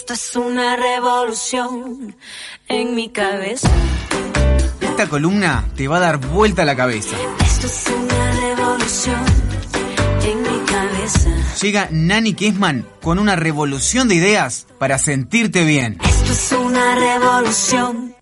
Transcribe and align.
Esto 0.00 0.14
es 0.14 0.34
una 0.34 0.76
revolución 0.76 2.16
en 2.68 2.94
mi 2.94 3.10
cabeza. 3.10 3.68
Esta 4.80 5.06
columna 5.06 5.66
te 5.76 5.88
va 5.88 5.98
a 5.98 6.00
dar 6.00 6.16
vuelta 6.16 6.62
a 6.62 6.64
la 6.64 6.74
cabeza. 6.74 7.14
Esto 7.44 7.66
es 7.66 7.84
una 7.86 8.40
revolución 8.40 9.20
en 10.24 10.42
mi 10.42 10.64
cabeza. 10.64 11.30
Llega 11.60 11.88
Nani 11.90 12.32
Kessman 12.32 12.86
con 13.02 13.18
una 13.18 13.36
revolución 13.36 14.08
de 14.08 14.14
ideas 14.14 14.66
para 14.78 14.98
sentirte 14.98 15.64
bien. 15.64 15.98
Esto 16.02 16.32
es 16.32 16.52
una 16.52 16.94
revolución. 16.94 18.14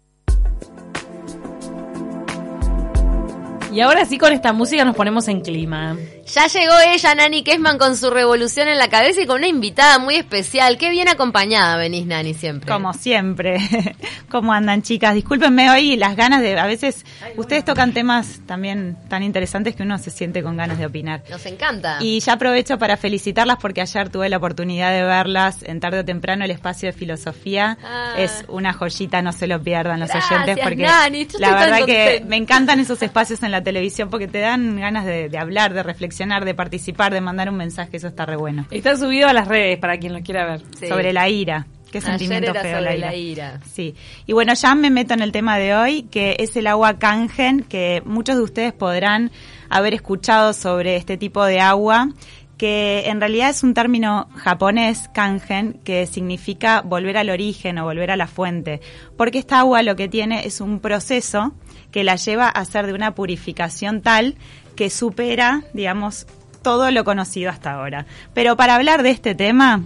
Y 3.73 3.81
ahora 3.83 4.05
sí 4.05 4.19
con 4.19 4.33
esta 4.33 4.53
música 4.53 4.85
nos 4.85 4.97
ponemos 4.97 5.29
en 5.29 5.43
clima. 5.43 5.97
Ya 6.35 6.47
llegó 6.47 6.75
ella, 6.93 7.15
Nani 7.15 7.43
Kessman, 7.43 7.79
con 7.79 7.97
su 7.97 8.11
revolución 8.11 8.69
en 8.69 8.77
la 8.77 8.89
cabeza 8.89 9.23
y 9.23 9.27
con 9.27 9.39
una 9.39 9.47
invitada 9.47 9.99
muy 9.99 10.17
especial. 10.17 10.77
Qué 10.77 10.91
bien 10.91 11.09
acompañada 11.09 11.79
venís, 11.79 12.05
Nani, 12.05 12.35
siempre. 12.35 12.71
Como 12.71 12.93
siempre. 12.93 13.59
¿Cómo 14.31 14.53
andan, 14.53 14.83
chicas? 14.83 15.15
Discúlpenme 15.15 15.71
hoy 15.71 15.97
las 15.97 16.17
ganas 16.17 16.43
de... 16.43 16.59
A 16.59 16.67
veces 16.67 17.07
ustedes 17.37 17.65
tocan 17.65 17.95
temas 17.95 18.41
también 18.45 18.99
tan 19.09 19.23
interesantes 19.23 19.75
que 19.75 19.85
uno 19.85 19.97
se 19.97 20.11
siente 20.11 20.43
con 20.43 20.59
ganas 20.59 20.77
de 20.77 20.85
opinar. 20.85 21.23
Nos 21.31 21.47
encanta. 21.47 21.97
Y 22.01 22.21
ya 22.21 22.35
aprovecho 22.35 22.79
para 22.79 22.99
felicitarlas 22.99 23.57
porque 23.59 23.81
ayer 23.81 24.11
tuve 24.11 24.29
la 24.29 24.37
oportunidad 24.37 24.93
de 24.93 25.05
verlas 25.05 25.63
en 25.63 25.81
tarde 25.81 26.01
o 26.01 26.05
temprano 26.05 26.45
el 26.45 26.51
espacio 26.51 26.89
de 26.89 26.93
filosofía. 26.93 27.79
Ah. 27.83 28.17
Es 28.19 28.45
una 28.49 28.75
joyita, 28.75 29.23
no 29.23 29.33
se 29.33 29.47
lo 29.47 29.63
pierdan 29.63 30.01
los 30.01 30.11
Gracias, 30.11 30.31
oyentes 30.31 30.59
porque 30.63 30.83
Nani, 30.83 31.27
yo 31.27 31.39
la 31.39 31.55
verdad 31.55 31.87
que 31.87 32.23
me 32.27 32.37
encantan 32.37 32.81
esos 32.81 33.01
espacios 33.01 33.43
en 33.43 33.51
la 33.51 33.63
televisión 33.63 34.11
porque 34.11 34.29
te 34.29 34.41
dan 34.41 34.79
ganas 34.79 35.07
de, 35.07 35.31
de 35.31 35.39
hablar, 35.39 35.73
de 35.73 35.83
reflexionar, 35.83 36.18
de 36.19 36.55
participar, 36.55 37.13
de 37.13 37.21
mandar 37.21 37.49
un 37.49 37.57
mensaje, 37.57 37.97
eso 37.97 38.09
está 38.09 38.27
re 38.27 38.37
bueno. 38.37 38.67
Está 38.71 38.97
subido 38.97 39.29
a 39.29 39.33
las 39.33 39.47
redes 39.47 39.79
para 39.79 39.99
quien 39.99 40.13
lo 40.13 40.21
quiera 40.21 40.45
ver. 40.47 40.63
Sí. 40.79 40.89
Sobre 40.89 41.13
la 41.13 41.29
ira. 41.29 41.67
Qué 41.93 41.99
Ayer 41.99 42.11
sentimiento 42.11 42.51
era 42.51 42.61
feo 42.61 42.79
sobre 42.79 42.99
la 42.99 43.07
la 43.07 43.15
ira. 43.15 43.47
ira. 43.55 43.61
Sí. 43.73 43.95
Y 44.27 44.33
bueno, 44.33 44.53
ya 44.55 44.75
me 44.75 44.91
meto 44.91 45.15
en 45.15 45.23
el 45.23 45.33
tema 45.33 45.59
de 45.59 45.75
hoy, 45.75 46.03
que 46.03 46.37
es 46.39 46.55
el 46.57 46.67
agua 46.67 46.99
kangen, 46.99 47.63
que 47.63 48.03
muchos 48.05 48.37
de 48.37 48.43
ustedes 48.43 48.73
podrán 48.73 49.31
haber 49.71 49.95
escuchado 49.95 50.53
sobre 50.53 50.97
este 50.97 51.17
tipo 51.17 51.45
de 51.45 51.61
agua, 51.61 52.11
que 52.59 53.05
en 53.07 53.21
realidad 53.21 53.51
es 53.51 53.63
un 53.63 53.73
término 53.73 54.29
japonés, 54.37 55.09
kangen, 55.15 55.81
que 55.85 56.07
significa 56.07 56.83
volver 56.83 57.17
al 57.17 57.31
origen 57.31 57.79
o 57.79 57.85
volver 57.85 58.11
a 58.11 58.17
la 58.17 58.27
fuente. 58.27 58.81
Porque 59.17 59.39
esta 59.39 59.61
agua 59.61 59.83
lo 59.83 59.97
que 59.97 60.09
tiene 60.09 60.45
es 60.47 60.61
un 60.61 60.81
proceso 60.81 61.55
que 61.91 62.05
la 62.05 62.17
lleva 62.17 62.49
a 62.49 62.65
ser 62.65 62.87
de 62.87 62.93
una 62.93 63.15
purificación 63.15 64.03
tal 64.03 64.37
que 64.79 64.91
supera, 64.91 65.65
digamos, 65.75 66.29
todo 66.63 66.93
lo 66.93 67.03
conocido 67.03 67.51
hasta 67.51 67.73
ahora. 67.73 68.07
Pero 68.33 68.57
para 68.57 68.77
hablar 68.77 69.03
de 69.03 69.11
este 69.11 69.35
tema, 69.35 69.83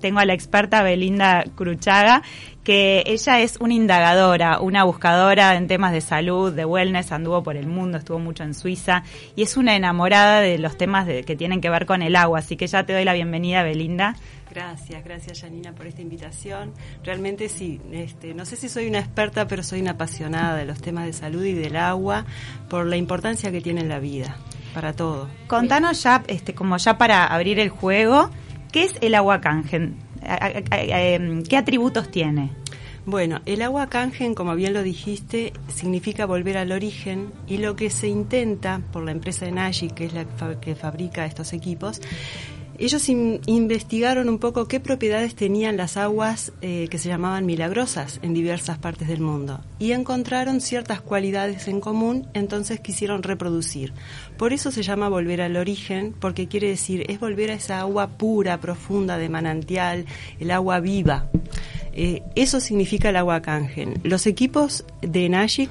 tengo 0.00 0.20
a 0.20 0.24
la 0.24 0.34
experta 0.34 0.84
Belinda 0.84 1.42
Cruchaga, 1.56 2.22
que 2.62 3.02
ella 3.06 3.40
es 3.40 3.56
una 3.58 3.74
indagadora, 3.74 4.60
una 4.60 4.84
buscadora 4.84 5.56
en 5.56 5.66
temas 5.66 5.90
de 5.92 6.00
salud, 6.00 6.52
de 6.52 6.64
wellness, 6.64 7.10
anduvo 7.10 7.42
por 7.42 7.56
el 7.56 7.66
mundo, 7.66 7.98
estuvo 7.98 8.20
mucho 8.20 8.44
en 8.44 8.54
Suiza 8.54 9.02
y 9.34 9.42
es 9.42 9.56
una 9.56 9.74
enamorada 9.74 10.40
de 10.40 10.58
los 10.58 10.78
temas 10.78 11.06
de- 11.06 11.24
que 11.24 11.34
tienen 11.34 11.60
que 11.60 11.68
ver 11.68 11.84
con 11.84 12.00
el 12.00 12.14
agua. 12.14 12.38
Así 12.38 12.56
que 12.56 12.68
ya 12.68 12.84
te 12.86 12.92
doy 12.92 13.04
la 13.04 13.14
bienvenida, 13.14 13.64
Belinda. 13.64 14.14
Gracias, 14.50 15.04
gracias 15.04 15.40
Janina 15.40 15.72
por 15.74 15.86
esta 15.86 16.02
invitación. 16.02 16.72
Realmente 17.04 17.48
sí, 17.48 17.80
este, 17.92 18.34
no 18.34 18.44
sé 18.44 18.56
si 18.56 18.68
soy 18.68 18.88
una 18.88 18.98
experta, 18.98 19.46
pero 19.46 19.62
soy 19.62 19.80
una 19.80 19.92
apasionada 19.92 20.56
de 20.56 20.64
los 20.64 20.80
temas 20.80 21.06
de 21.06 21.12
salud 21.12 21.44
y 21.44 21.52
del 21.52 21.76
agua 21.76 22.26
por 22.68 22.84
la 22.86 22.96
importancia 22.96 23.52
que 23.52 23.60
tiene 23.60 23.80
en 23.82 23.88
la 23.88 24.00
vida, 24.00 24.36
para 24.74 24.92
todo. 24.92 25.28
Contanos 25.46 26.02
ya, 26.02 26.24
este, 26.26 26.52
como 26.54 26.76
ya 26.78 26.98
para 26.98 27.26
abrir 27.26 27.60
el 27.60 27.68
juego, 27.68 28.30
¿qué 28.72 28.84
es 28.84 28.96
el 29.00 29.14
agua 29.14 29.40
a- 29.44 30.50
em, 30.92 31.42
¿Qué 31.44 31.56
atributos 31.56 32.10
tiene? 32.10 32.50
Bueno, 33.06 33.40
el 33.46 33.62
agua 33.62 33.88
kangen, 33.88 34.34
como 34.34 34.54
bien 34.56 34.74
lo 34.74 34.82
dijiste, 34.82 35.52
significa 35.68 36.26
volver 36.26 36.58
al 36.58 36.70
origen 36.72 37.32
y 37.46 37.56
lo 37.58 37.74
que 37.74 37.88
se 37.88 38.08
intenta 38.08 38.82
por 38.92 39.04
la 39.04 39.12
empresa 39.12 39.46
de 39.46 39.52
Nashi, 39.52 39.88
que 39.88 40.04
es 40.06 40.12
la 40.12 40.26
que 40.60 40.74
fabrica 40.74 41.24
estos 41.24 41.52
equipos, 41.54 42.02
ellos 42.80 43.08
in- 43.08 43.40
investigaron 43.46 44.28
un 44.28 44.38
poco 44.38 44.66
qué 44.66 44.80
propiedades 44.80 45.34
tenían 45.34 45.76
las 45.76 45.96
aguas 45.96 46.52
eh, 46.62 46.88
que 46.90 46.98
se 46.98 47.08
llamaban 47.08 47.46
milagrosas 47.46 48.18
en 48.22 48.34
diversas 48.34 48.78
partes 48.78 49.06
del 49.08 49.20
mundo 49.20 49.60
y 49.78 49.92
encontraron 49.92 50.60
ciertas 50.60 51.00
cualidades 51.00 51.68
en 51.68 51.80
común, 51.80 52.26
entonces 52.34 52.80
quisieron 52.80 53.22
reproducir. 53.22 53.92
Por 54.36 54.52
eso 54.52 54.70
se 54.70 54.82
llama 54.82 55.08
volver 55.08 55.40
al 55.42 55.56
origen, 55.56 56.14
porque 56.18 56.48
quiere 56.48 56.68
decir 56.68 57.04
es 57.08 57.20
volver 57.20 57.50
a 57.50 57.54
esa 57.54 57.80
agua 57.80 58.08
pura, 58.08 58.60
profunda, 58.60 59.18
de 59.18 59.28
manantial, 59.28 60.06
el 60.38 60.50
agua 60.50 60.80
viva. 60.80 61.28
Eh, 61.92 62.22
eso 62.34 62.60
significa 62.60 63.10
el 63.10 63.16
agua 63.16 63.42
kangen. 63.42 63.94
Los 64.04 64.26
equipos 64.26 64.84
de 65.02 65.28
Nashik 65.28 65.70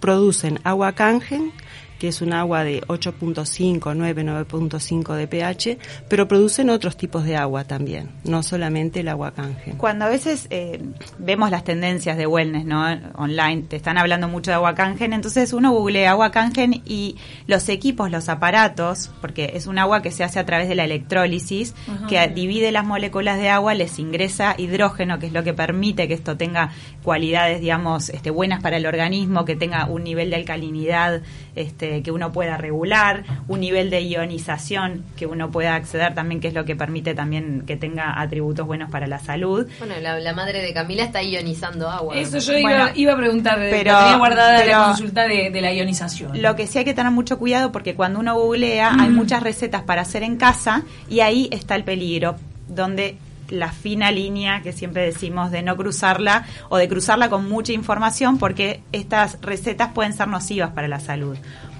producen 0.00 0.58
agua 0.64 0.92
kangen, 0.92 1.52
que 2.02 2.08
es 2.08 2.20
un 2.20 2.32
agua 2.32 2.64
de 2.64 2.80
8.5, 2.80 3.94
9, 3.94 4.24
9.5 4.24 5.14
de 5.14 5.28
pH, 5.28 5.78
pero 6.08 6.26
producen 6.26 6.68
otros 6.68 6.96
tipos 6.96 7.22
de 7.22 7.36
agua 7.36 7.62
también, 7.62 8.10
no 8.24 8.42
solamente 8.42 8.98
el 8.98 9.08
agua 9.08 9.30
kangen. 9.30 9.76
Cuando 9.76 10.06
a 10.06 10.08
veces 10.08 10.48
eh, 10.50 10.82
vemos 11.20 11.52
las 11.52 11.62
tendencias 11.62 12.16
de 12.16 12.26
wellness, 12.26 12.64
¿no? 12.64 12.84
Online, 13.14 13.62
te 13.68 13.76
están 13.76 13.98
hablando 13.98 14.26
mucho 14.26 14.50
de 14.50 14.56
agua 14.56 14.74
kangen, 14.74 15.12
entonces 15.12 15.52
uno 15.52 15.70
googlea 15.70 16.10
agua 16.10 16.32
kangen 16.32 16.82
y 16.84 17.18
los 17.46 17.68
equipos, 17.68 18.10
los 18.10 18.28
aparatos, 18.28 19.12
porque 19.20 19.52
es 19.54 19.68
un 19.68 19.78
agua 19.78 20.02
que 20.02 20.10
se 20.10 20.24
hace 20.24 20.40
a 20.40 20.44
través 20.44 20.68
de 20.68 20.74
la 20.74 20.82
electrólisis, 20.82 21.72
que 22.08 22.26
divide 22.26 22.72
las 22.72 22.84
moléculas 22.84 23.38
de 23.38 23.48
agua, 23.48 23.74
les 23.74 24.00
ingresa 24.00 24.56
hidrógeno, 24.58 25.20
que 25.20 25.26
es 25.26 25.32
lo 25.32 25.44
que 25.44 25.54
permite 25.54 26.08
que 26.08 26.14
esto 26.14 26.36
tenga 26.36 26.72
cualidades, 27.04 27.60
digamos, 27.60 28.08
este, 28.08 28.30
buenas 28.30 28.60
para 28.60 28.76
el 28.76 28.86
organismo, 28.86 29.44
que 29.44 29.54
tenga 29.54 29.86
un 29.86 30.02
nivel 30.02 30.30
de 30.30 30.36
alcalinidad 30.36 31.22
este, 31.54 31.91
que 32.00 32.12
uno 32.12 32.32
pueda 32.32 32.56
regular, 32.56 33.24
un 33.48 33.60
nivel 33.60 33.90
de 33.90 34.00
ionización 34.02 35.04
que 35.16 35.26
uno 35.26 35.50
pueda 35.50 35.74
acceder 35.74 36.14
también, 36.14 36.40
que 36.40 36.48
es 36.48 36.54
lo 36.54 36.64
que 36.64 36.76
permite 36.76 37.14
también 37.14 37.64
que 37.66 37.76
tenga 37.76 38.20
atributos 38.20 38.66
buenos 38.66 38.90
para 38.90 39.06
la 39.06 39.18
salud. 39.18 39.66
Bueno, 39.80 39.94
la, 40.00 40.18
la 40.20 40.32
madre 40.32 40.62
de 40.62 40.72
Camila 40.72 41.02
está 41.04 41.22
ionizando 41.22 41.90
agua. 41.90 42.16
Eso 42.16 42.38
yo 42.38 42.52
Bueno, 42.60 42.84
iba, 42.84 42.92
iba 42.94 43.12
a 43.12 43.16
preguntar, 43.16 43.56
pero- 43.58 43.98
tenía 43.98 44.16
guardada 44.16 44.58
pero- 44.60 44.78
la 44.78 44.84
consulta 44.86 45.26
de, 45.28 45.50
de 45.50 45.60
la 45.60 45.72
ionización. 45.72 46.40
Lo 46.40 46.56
que 46.56 46.66
sí 46.66 46.78
hay 46.78 46.84
que 46.84 46.94
tener 46.94 47.10
mucho 47.12 47.38
cuidado 47.38 47.72
porque 47.72 47.94
cuando 47.94 48.20
uno 48.20 48.34
googlea 48.38 48.94
hay 48.98 49.10
muchas 49.10 49.42
recetas 49.42 49.82
para 49.82 50.02
hacer 50.02 50.22
en 50.22 50.36
casa 50.36 50.82
y 51.08 51.20
ahí 51.20 51.48
está 51.50 51.74
el 51.74 51.82
peligro, 51.84 52.36
donde 52.68 53.16
la 53.48 53.70
fina 53.70 54.10
línea 54.10 54.62
que 54.62 54.72
siempre 54.72 55.02
decimos 55.04 55.50
de 55.50 55.60
no 55.62 55.76
cruzarla 55.76 56.46
o 56.70 56.78
de 56.78 56.88
cruzarla 56.88 57.28
con 57.28 57.50
mucha 57.50 57.72
información 57.72 58.38
porque 58.38 58.80
estas 58.92 59.38
recetas 59.42 59.90
pueden 59.92 60.14
ser 60.14 60.28
nocivas 60.28 60.70
para 60.70 60.88
la 60.88 61.00
salud. 61.00 61.36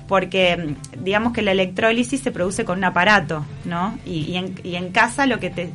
Porque 0.08 0.74
digamos 0.98 1.32
que 1.32 1.42
la 1.42 1.52
electrólisis 1.52 2.20
se 2.20 2.32
produce 2.32 2.64
con 2.64 2.78
un 2.78 2.84
aparato, 2.84 3.44
¿no? 3.64 3.98
Y, 4.04 4.20
y 4.30 4.36
en, 4.36 4.54
y 4.62 4.76
en 4.76 4.90
casa 4.90 5.26
lo 5.26 5.38
que 5.38 5.50
te 5.50 5.70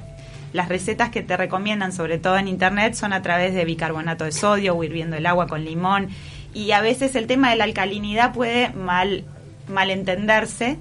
las 0.53 0.69
recetas 0.69 1.09
que 1.09 1.21
te 1.21 1.37
recomiendan, 1.37 1.91
sobre 1.91 2.17
todo 2.17 2.37
en 2.37 2.47
internet, 2.47 2.93
son 2.93 3.13
a 3.13 3.21
través 3.21 3.53
de 3.53 3.65
bicarbonato 3.65 4.23
de 4.23 4.31
sodio 4.31 4.75
o 4.75 4.83
hirviendo 4.83 5.17
el 5.17 5.25
agua 5.25 5.47
con 5.47 5.63
limón. 5.63 6.09
Y 6.53 6.71
a 6.71 6.81
veces 6.81 7.15
el 7.15 7.27
tema 7.27 7.49
de 7.49 7.57
la 7.57 7.65
alcalinidad 7.65 8.33
puede 8.33 8.69
mal 8.69 9.25
malentenderse 9.67 10.77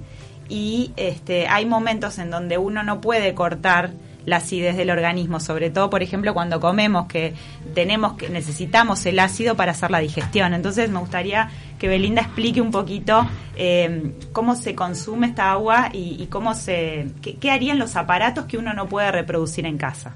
y 0.49 0.93
este, 0.95 1.47
hay 1.47 1.65
momentos 1.65 2.19
en 2.19 2.31
donde 2.31 2.57
uno 2.57 2.83
no 2.83 3.01
puede 3.01 3.33
cortar 3.33 3.91
la 4.27 4.37
acidez 4.37 4.75
del 4.75 4.89
organismo, 4.89 5.39
sobre 5.39 5.69
todo, 5.69 5.89
por 5.89 6.03
ejemplo, 6.03 6.33
cuando 6.33 6.59
comemos, 6.59 7.07
que 7.07 7.33
tenemos 7.73 8.13
que 8.13 8.27
necesitamos 8.27 9.05
el 9.05 9.19
ácido 9.19 9.55
para 9.55 9.71
hacer 9.71 9.89
la 9.89 9.99
digestión. 9.99 10.53
Entonces, 10.53 10.89
me 10.89 10.99
gustaría 10.99 11.49
que 11.79 11.87
Belinda 11.87 12.23
explique 12.23 12.59
un 12.59 12.69
poquito 12.69 13.25
eh, 13.55 14.11
cómo 14.33 14.55
se 14.55 14.75
consume 14.75 15.27
esta 15.27 15.49
agua 15.51 15.89
y, 15.93 16.27
cómo 16.29 16.55
se, 16.55 17.07
qué, 17.21 17.35
qué 17.35 17.51
harían 17.51 17.79
los 17.79 17.95
aparatos 17.95 18.45
que 18.45 18.57
uno 18.57 18.73
no 18.73 18.87
puede 18.87 19.11
reproducir 19.11 19.65
en 19.65 19.77
casa. 19.77 20.13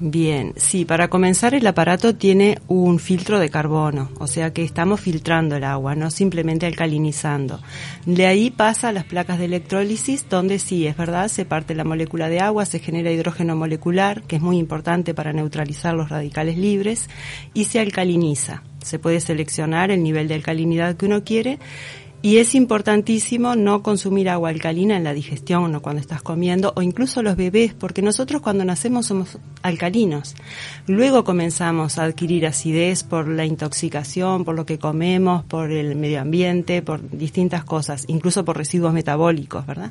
Bien, 0.00 0.52
sí, 0.56 0.84
para 0.84 1.08
comenzar 1.08 1.54
el 1.54 1.64
aparato 1.66 2.16
tiene 2.16 2.58
un 2.66 2.98
filtro 2.98 3.38
de 3.38 3.50
carbono, 3.50 4.10
o 4.18 4.26
sea 4.26 4.52
que 4.52 4.64
estamos 4.64 5.00
filtrando 5.00 5.54
el 5.54 5.62
agua, 5.62 5.94
no 5.94 6.10
simplemente 6.10 6.66
alcalinizando. 6.66 7.60
De 8.04 8.26
ahí 8.26 8.50
pasa 8.50 8.88
a 8.88 8.92
las 8.92 9.04
placas 9.04 9.38
de 9.38 9.44
electrólisis, 9.44 10.28
donde 10.28 10.58
sí, 10.58 10.88
es 10.88 10.96
verdad, 10.96 11.28
se 11.28 11.44
parte 11.44 11.76
la 11.76 11.84
molécula 11.84 12.28
de 12.28 12.40
agua, 12.40 12.66
se 12.66 12.80
genera 12.80 13.12
hidrógeno 13.12 13.54
molecular, 13.54 14.22
que 14.22 14.36
es 14.36 14.42
muy 14.42 14.58
importante 14.58 15.14
para 15.14 15.32
neutralizar 15.32 15.94
los 15.94 16.08
radicales 16.08 16.58
libres, 16.58 17.08
y 17.54 17.64
se 17.64 17.78
alcaliniza. 17.78 18.64
Se 18.82 18.98
puede 18.98 19.20
seleccionar 19.20 19.92
el 19.92 20.02
nivel 20.02 20.26
de 20.26 20.34
alcalinidad 20.34 20.96
que 20.96 21.06
uno 21.06 21.22
quiere 21.22 21.60
y 22.22 22.38
es 22.38 22.54
importantísimo 22.54 23.56
no 23.56 23.82
consumir 23.82 24.30
agua 24.30 24.50
alcalina 24.50 24.96
en 24.96 25.02
la 25.02 25.12
digestión 25.12 25.74
o 25.74 25.82
cuando 25.82 26.00
estás 26.00 26.22
comiendo, 26.22 26.72
o 26.76 26.82
incluso 26.82 27.20
los 27.22 27.36
bebés, 27.36 27.74
porque 27.74 28.00
nosotros 28.00 28.40
cuando 28.40 28.64
nacemos 28.64 29.06
somos 29.06 29.38
alcalinos. 29.62 30.36
Luego 30.86 31.24
comenzamos 31.24 31.98
a 31.98 32.04
adquirir 32.04 32.46
acidez 32.46 33.02
por 33.02 33.26
la 33.26 33.44
intoxicación, 33.44 34.44
por 34.44 34.54
lo 34.54 34.64
que 34.64 34.78
comemos, 34.78 35.44
por 35.44 35.72
el 35.72 35.96
medio 35.96 36.20
ambiente, 36.20 36.80
por 36.80 37.10
distintas 37.10 37.64
cosas, 37.64 38.04
incluso 38.06 38.44
por 38.44 38.56
residuos 38.56 38.92
metabólicos, 38.92 39.66
¿verdad? 39.66 39.90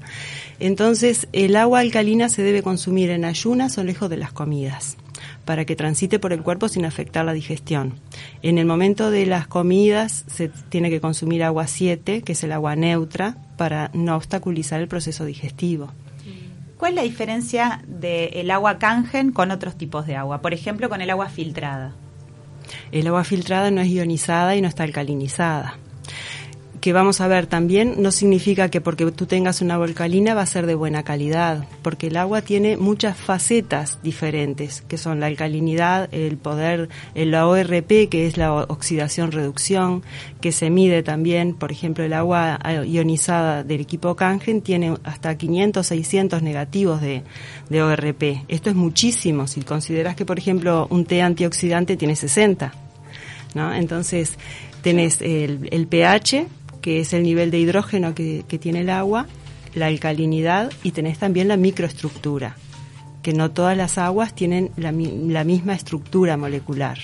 Entonces, 0.60 1.28
el 1.33 1.57
agua 1.57 1.80
alcalina 1.80 2.30
se 2.30 2.44
debe 2.44 2.63
consumir 2.63 3.10
en 3.10 3.25
ayunas 3.25 3.78
o 3.78 3.83
lejos 3.83 4.10
de 4.10 4.18
las 4.18 4.31
comidas 4.31 4.98
para 5.45 5.65
que 5.65 5.75
transite 5.75 6.19
por 6.19 6.33
el 6.33 6.41
cuerpo 6.41 6.68
sin 6.68 6.85
afectar 6.85 7.25
la 7.25 7.33
digestión. 7.33 8.00
En 8.41 8.57
el 8.57 8.65
momento 8.65 9.12
de 9.12 9.25
las 9.25 9.47
comidas 9.47 10.25
se 10.27 10.50
tiene 10.69 10.89
que 10.89 11.01
consumir 11.01 11.44
agua 11.44 11.68
7, 11.68 12.21
que 12.21 12.31
es 12.33 12.44
el 12.44 12.51
agua 12.51 12.75
neutra, 12.75 13.38
para 13.57 13.91
no 13.94 14.15
obstaculizar 14.15 14.81
el 14.81 14.88
proceso 14.88 15.25
digestivo. 15.25 15.91
¿Cuál 16.77 16.94
es 16.94 16.95
la 16.95 17.03
diferencia 17.03 17.81
del 17.88 18.50
agua 18.50 18.79
cangen 18.79 19.31
con 19.31 19.51
otros 19.51 19.77
tipos 19.77 20.07
de 20.07 20.15
agua? 20.15 20.41
Por 20.41 20.53
ejemplo, 20.53 20.89
con 20.89 21.01
el 21.01 21.09
agua 21.12 21.29
filtrada. 21.29 21.94
El 22.91 23.06
agua 23.07 23.23
filtrada 23.23 23.69
no 23.69 23.81
es 23.81 23.88
ionizada 23.88 24.56
y 24.56 24.62
no 24.62 24.68
está 24.68 24.83
alcalinizada 24.83 25.77
que 26.81 26.94
vamos 26.94 27.22
a 27.22 27.28
ver 27.28 27.45
también 27.45 27.95
no 28.00 28.12
significa 28.12 28.69
que 28.69 28.81
porque 28.81 29.10
tú 29.12 29.28
tengas 29.28 29.62
una 29.62 29.75
agua 29.75 29.86
alcalina 29.86 30.33
va 30.33 30.42
a 30.42 30.48
ser 30.48 30.66
de 30.66 30.74
buena 30.74 31.04
calidad, 31.04 31.66
porque 31.83 32.07
el 32.07 32.18
agua 32.18 32.42
tiene 32.42 32.75
muchas 32.75 33.16
facetas 33.16 34.00
diferentes, 34.01 34.81
que 34.81 34.98
son 34.98 35.19
la 35.19 35.28
alcalinidad, 35.28 36.10
el 36.12 36.38
poder, 36.38 36.89
el 37.13 37.36
ORP, 37.36 38.10
que 38.10 38.25
es 38.25 38.36
la 38.36 38.51
oxidación-reducción, 38.54 40.01
que 40.42 40.51
se 40.51 40.72
mide 40.72 41.04
también, 41.04 41.54
por 41.54 41.72
ejemplo, 41.72 42.04
el 42.04 42.13
agua 42.13 42.60
ionizada 42.88 43.63
del 43.63 43.81
equipo 43.81 44.16
Kangen 44.16 44.62
tiene 44.62 44.95
hasta 45.04 45.38
500, 45.38 45.86
600 45.86 46.42
negativos 46.42 47.00
de, 47.00 47.22
de 47.69 47.83
ORP. 47.83 48.44
Esto 48.48 48.72
es 48.72 48.75
muchísimo, 48.75 49.45
si 49.45 49.62
consideras 49.62 50.16
que, 50.16 50.25
por 50.25 50.39
ejemplo, 50.39 50.88
un 50.89 51.06
té 51.06 51.22
antioxidante 51.22 51.95
tiene 51.95 52.16
60. 52.16 52.74
¿no? 53.54 53.72
Entonces, 53.72 54.33
tenés 54.81 55.22
el, 55.22 55.69
el 55.72 55.88
pH, 55.88 56.48
que 56.81 57.00
es 57.00 57.13
el 57.13 57.24
nivel 57.24 57.51
de 57.51 57.60
hidrógeno 57.60 58.13
que, 58.16 58.44
tiene 58.60 58.81
el 58.81 58.89
agua, 58.89 59.28
la 59.74 59.88
alcalinidad 59.88 60.72
y 60.83 60.92
tenés 60.92 61.19
también 61.19 61.48
la 61.48 61.57
microestructura, 61.57 62.56
que 63.22 63.33
no 63.33 63.51
todas 63.51 63.78
las 63.78 63.98
aguas 63.98 64.36
tienen 64.36 64.72
la, 64.78 64.92
misma 64.92 65.74
estructura 65.74 66.38
molecular. 66.38 66.98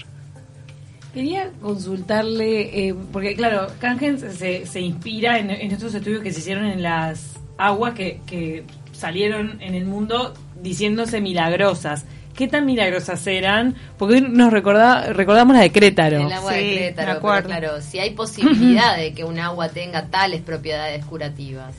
Quería 1.13 1.51
consultarle, 1.61 2.87
eh, 2.89 2.95
porque 3.11 3.35
claro, 3.35 3.67
Kangen 3.79 4.19
se, 4.19 4.65
se 4.65 4.81
inspira 4.81 5.39
en, 5.39 5.49
estos 5.49 5.93
estudios 5.95 6.21
que 6.21 6.31
se 6.31 6.39
hicieron 6.39 6.65
en 6.65 6.83
las 6.83 7.39
aguas 7.57 7.93
que 7.93 8.65
salieron 8.97 9.61
en 9.61 9.75
el 9.75 9.85
mundo 9.85 10.33
diciéndose 10.61 11.21
milagrosas. 11.21 12.05
¿Qué 12.37 12.47
tan 12.47 12.67
milagrosas 12.67 13.25
eran? 13.25 13.73
Porque 13.97 14.13
hoy 14.13 14.21
nos 14.21 14.53
recorda, 14.53 15.11
recordamos 15.11 15.55
la 15.55 15.63
de 15.63 15.71
Crétaro. 15.71 16.27
El 16.27 16.31
agua 16.31 16.53
de 16.53 16.93
Crétaro, 16.93 17.19
claro, 17.19 17.81
si 17.81 17.97
hay 17.97 18.11
posibilidad 18.11 18.95
de 18.95 19.11
que 19.13 19.23
un 19.23 19.39
agua 19.39 19.69
tenga 19.69 20.05
tales 20.05 20.43
propiedades 20.43 21.03
curativas. 21.03 21.73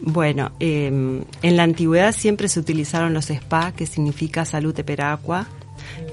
Bueno, 0.00 0.50
em, 0.58 1.22
en 1.42 1.56
la 1.56 1.62
antigüedad 1.62 2.12
siempre 2.12 2.48
se 2.48 2.58
utilizaron 2.58 3.14
los 3.14 3.30
spa, 3.30 3.70
que 3.70 3.86
significa 3.86 4.44
salud 4.44 4.74
per 4.74 5.00
aqua, 5.02 5.46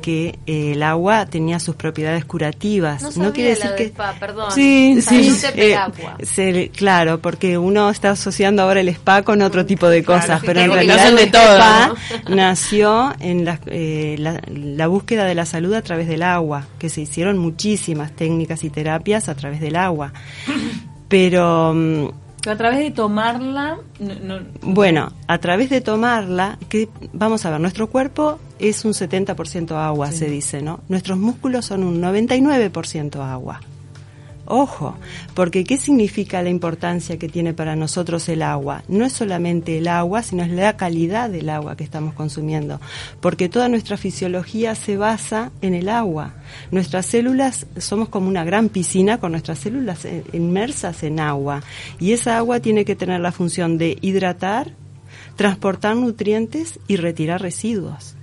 que 0.07 0.39
eh, 0.45 0.71
el 0.71 0.83
agua 0.83 1.25
tenía 1.25 1.59
sus 1.59 1.75
propiedades 1.75 2.23
curativas. 2.23 3.17
No, 3.17 3.33
quiere 3.33 3.49
decir 3.49 3.71
que 3.77 3.91
perdón. 4.17 4.53
Sí, 4.53 5.01
sí. 5.01 5.37
Eh, 5.53 6.71
claro, 6.73 7.19
porque 7.19 7.57
uno 7.57 7.89
está 7.89 8.11
asociando 8.11 8.61
ahora 8.61 8.79
el 8.79 8.87
spa 8.87 9.23
con 9.23 9.41
otro 9.41 9.65
tipo 9.65 9.89
de 9.89 10.05
cosas, 10.05 10.41
pero 10.45 10.61
en 10.61 10.71
realidad 10.71 11.09
el 11.09 11.19
spa 11.19 11.93
nació 12.29 13.13
en 13.19 13.43
la, 13.43 13.59
eh, 13.65 14.15
la, 14.17 14.41
la 14.47 14.87
búsqueda 14.87 15.25
de 15.25 15.35
la 15.35 15.45
salud 15.45 15.73
a 15.73 15.81
través 15.81 16.07
del 16.07 16.23
agua, 16.23 16.67
que 16.79 16.87
se 16.87 17.01
hicieron 17.01 17.37
muchísimas 17.37 18.13
técnicas 18.13 18.63
y 18.63 18.69
terapias 18.69 19.27
a 19.27 19.35
través 19.35 19.59
del 19.59 19.75
agua. 19.75 20.13
Pero 21.09 21.73
mm, 21.75 22.07
a 22.47 22.55
través 22.55 22.79
de 22.79 22.91
tomarla... 22.91 23.77
Bueno, 24.61 25.11
a 25.27 25.37
través 25.39 25.69
de 25.69 25.81
tomarla, 25.81 26.57
que 26.69 26.87
vamos 27.11 27.45
a 27.45 27.49
ver, 27.49 27.59
nuestro 27.59 27.87
cuerpo 27.87 28.39
es 28.59 28.85
un 28.85 28.93
70% 28.93 29.71
agua, 29.71 30.11
se 30.11 30.29
dice, 30.29 30.61
¿no? 30.61 30.81
Nuestros 30.89 31.17
músculos 31.17 31.65
son 31.65 31.83
un 31.83 32.01
99% 32.01 33.21
agua. 33.21 33.61
Ojo, 34.49 34.95
porque 35.33 35.65
¿qué 35.65 35.77
significa 35.77 36.41
la 36.41 36.49
importancia 36.49 37.19
que 37.19 37.27
tiene 37.27 37.53
para 37.53 37.75
nosotros 37.75 38.29
el 38.29 38.41
agua? 38.41 38.81
No 38.87 39.03
es 39.03 39.11
solamente 39.11 39.77
el 39.77 39.89
agua, 39.89 40.23
sino 40.23 40.41
es 40.41 40.49
la 40.49 40.77
calidad 40.77 41.29
del 41.29 41.49
agua 41.49 41.75
que 41.75 41.83
estamos 41.83 42.13
consumiendo, 42.13 42.79
porque 43.19 43.49
toda 43.49 43.67
nuestra 43.67 43.97
fisiología 43.97 44.73
se 44.73 44.95
basa 44.95 45.51
en 45.61 45.73
el 45.73 45.89
agua. 45.89 46.33
Nuestras 46.71 47.07
células 47.07 47.67
somos 47.77 48.07
como 48.07 48.29
una 48.29 48.45
gran 48.45 48.69
piscina 48.69 49.19
con 49.19 49.33
nuestras 49.33 49.59
células 49.59 50.05
eh, 50.05 50.23
inmersas 50.31 51.03
en 51.03 51.19
agua 51.19 51.61
y 51.99 52.13
esa 52.13 52.37
agua 52.37 52.61
tiene 52.61 52.85
que 52.85 52.95
tener 52.95 53.19
la 53.19 53.33
función 53.33 53.77
de 53.77 53.97
hidratar, 53.99 54.71
transportar 55.35 55.97
nutrientes 55.97 56.79
y 56.87 56.95
retirar 56.95 57.41
residuos. 57.41 58.16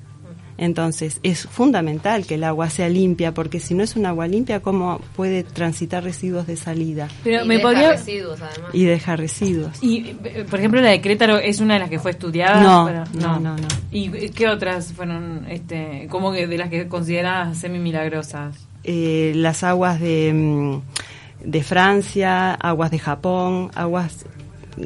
Entonces, 0.56 1.19
es 1.23 1.47
fundamental 1.47 2.27
que 2.27 2.37
el 2.37 2.45
agua 2.45 2.71
sea 2.71 2.89
limpia, 2.89 3.35
porque 3.35 3.61
si 3.61 3.75
no 3.75 3.83
es 3.83 3.97
un 3.97 4.06
agua 4.06 4.29
limpia, 4.29 4.61
¿cómo 4.61 5.01
puede 5.17 5.43
transitar 5.43 6.05
residuos 6.05 6.47
de 6.47 6.56
salida? 6.56 7.09
Pero 7.25 7.45
y 7.45 7.49
me 7.49 7.59
podría... 7.59 7.93
residuos, 7.93 8.41
además. 8.41 8.71
Y 8.73 8.85
dejar 8.85 9.19
residuos. 9.19 9.83
Y, 9.83 10.15
por 10.49 10.59
ejemplo, 10.59 10.81
la 10.81 10.91
de 10.91 11.01
Crétaro 11.01 11.39
es 11.39 11.61
una 11.61 11.75
de 11.75 11.81
las 11.81 11.91
que 11.91 11.99
fue 11.99 12.12
estudiada. 12.12 12.62
No, 12.62 12.91
no, 12.91 13.41
no, 13.41 13.56
no, 13.56 13.69
¿Y 13.91 14.09
qué 14.31 14.49
otras 14.49 14.93
fueron, 14.93 15.47
este, 15.49 16.06
como 16.09 16.33
que 16.33 16.47
de 16.47 16.59
las 16.59 16.71
que 16.71 16.87
consideradas 16.89 17.59
semi-milagrosas? 17.59 18.56
Eh, 18.85 19.33
las 19.35 19.65
aguas 19.65 19.99
de, 19.99 20.33
mm, 20.33 21.51
de 21.51 21.62
Francia, 21.62 22.55
aguas 22.55 22.91
de 22.91 22.99
Japón, 22.99 23.71
aguas 23.75 24.27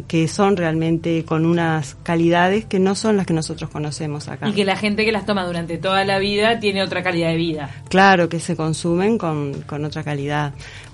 que 0.07 0.29
son 0.29 0.57
realmente 0.57 1.25
con 1.25 1.47
unas 1.47 1.97
calidades 2.03 2.65
que 2.65 2.79
no 2.79 2.95
son 2.95 3.17
las 3.17 3.27
que 3.27 3.35
nosotros 3.35 3.71
conocemos 3.71 4.29
acá. 4.29 4.49
Y 4.49 4.53
que 4.53 4.65
la 4.65 4.77
gente 4.77 5.05
que 5.05 5.13
las 5.13 5.27
toma 5.27 5.45
durante 5.47 5.79
toda 5.79 6.05
la 6.05 6.19
vida 6.19 6.61
tiene 6.61 6.83
otra 6.83 7.03
calidad 7.03 7.29
de 7.29 7.37
vida. 7.37 7.71
Claro, 7.89 8.29
que 8.29 8.41
se 8.41 8.57
consumen 8.57 9.19
con, 9.19 9.63
con 9.63 9.85
otra 9.85 10.03
calidad. 10.03 10.53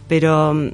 Pero 0.08 0.54
mm, 0.54 0.68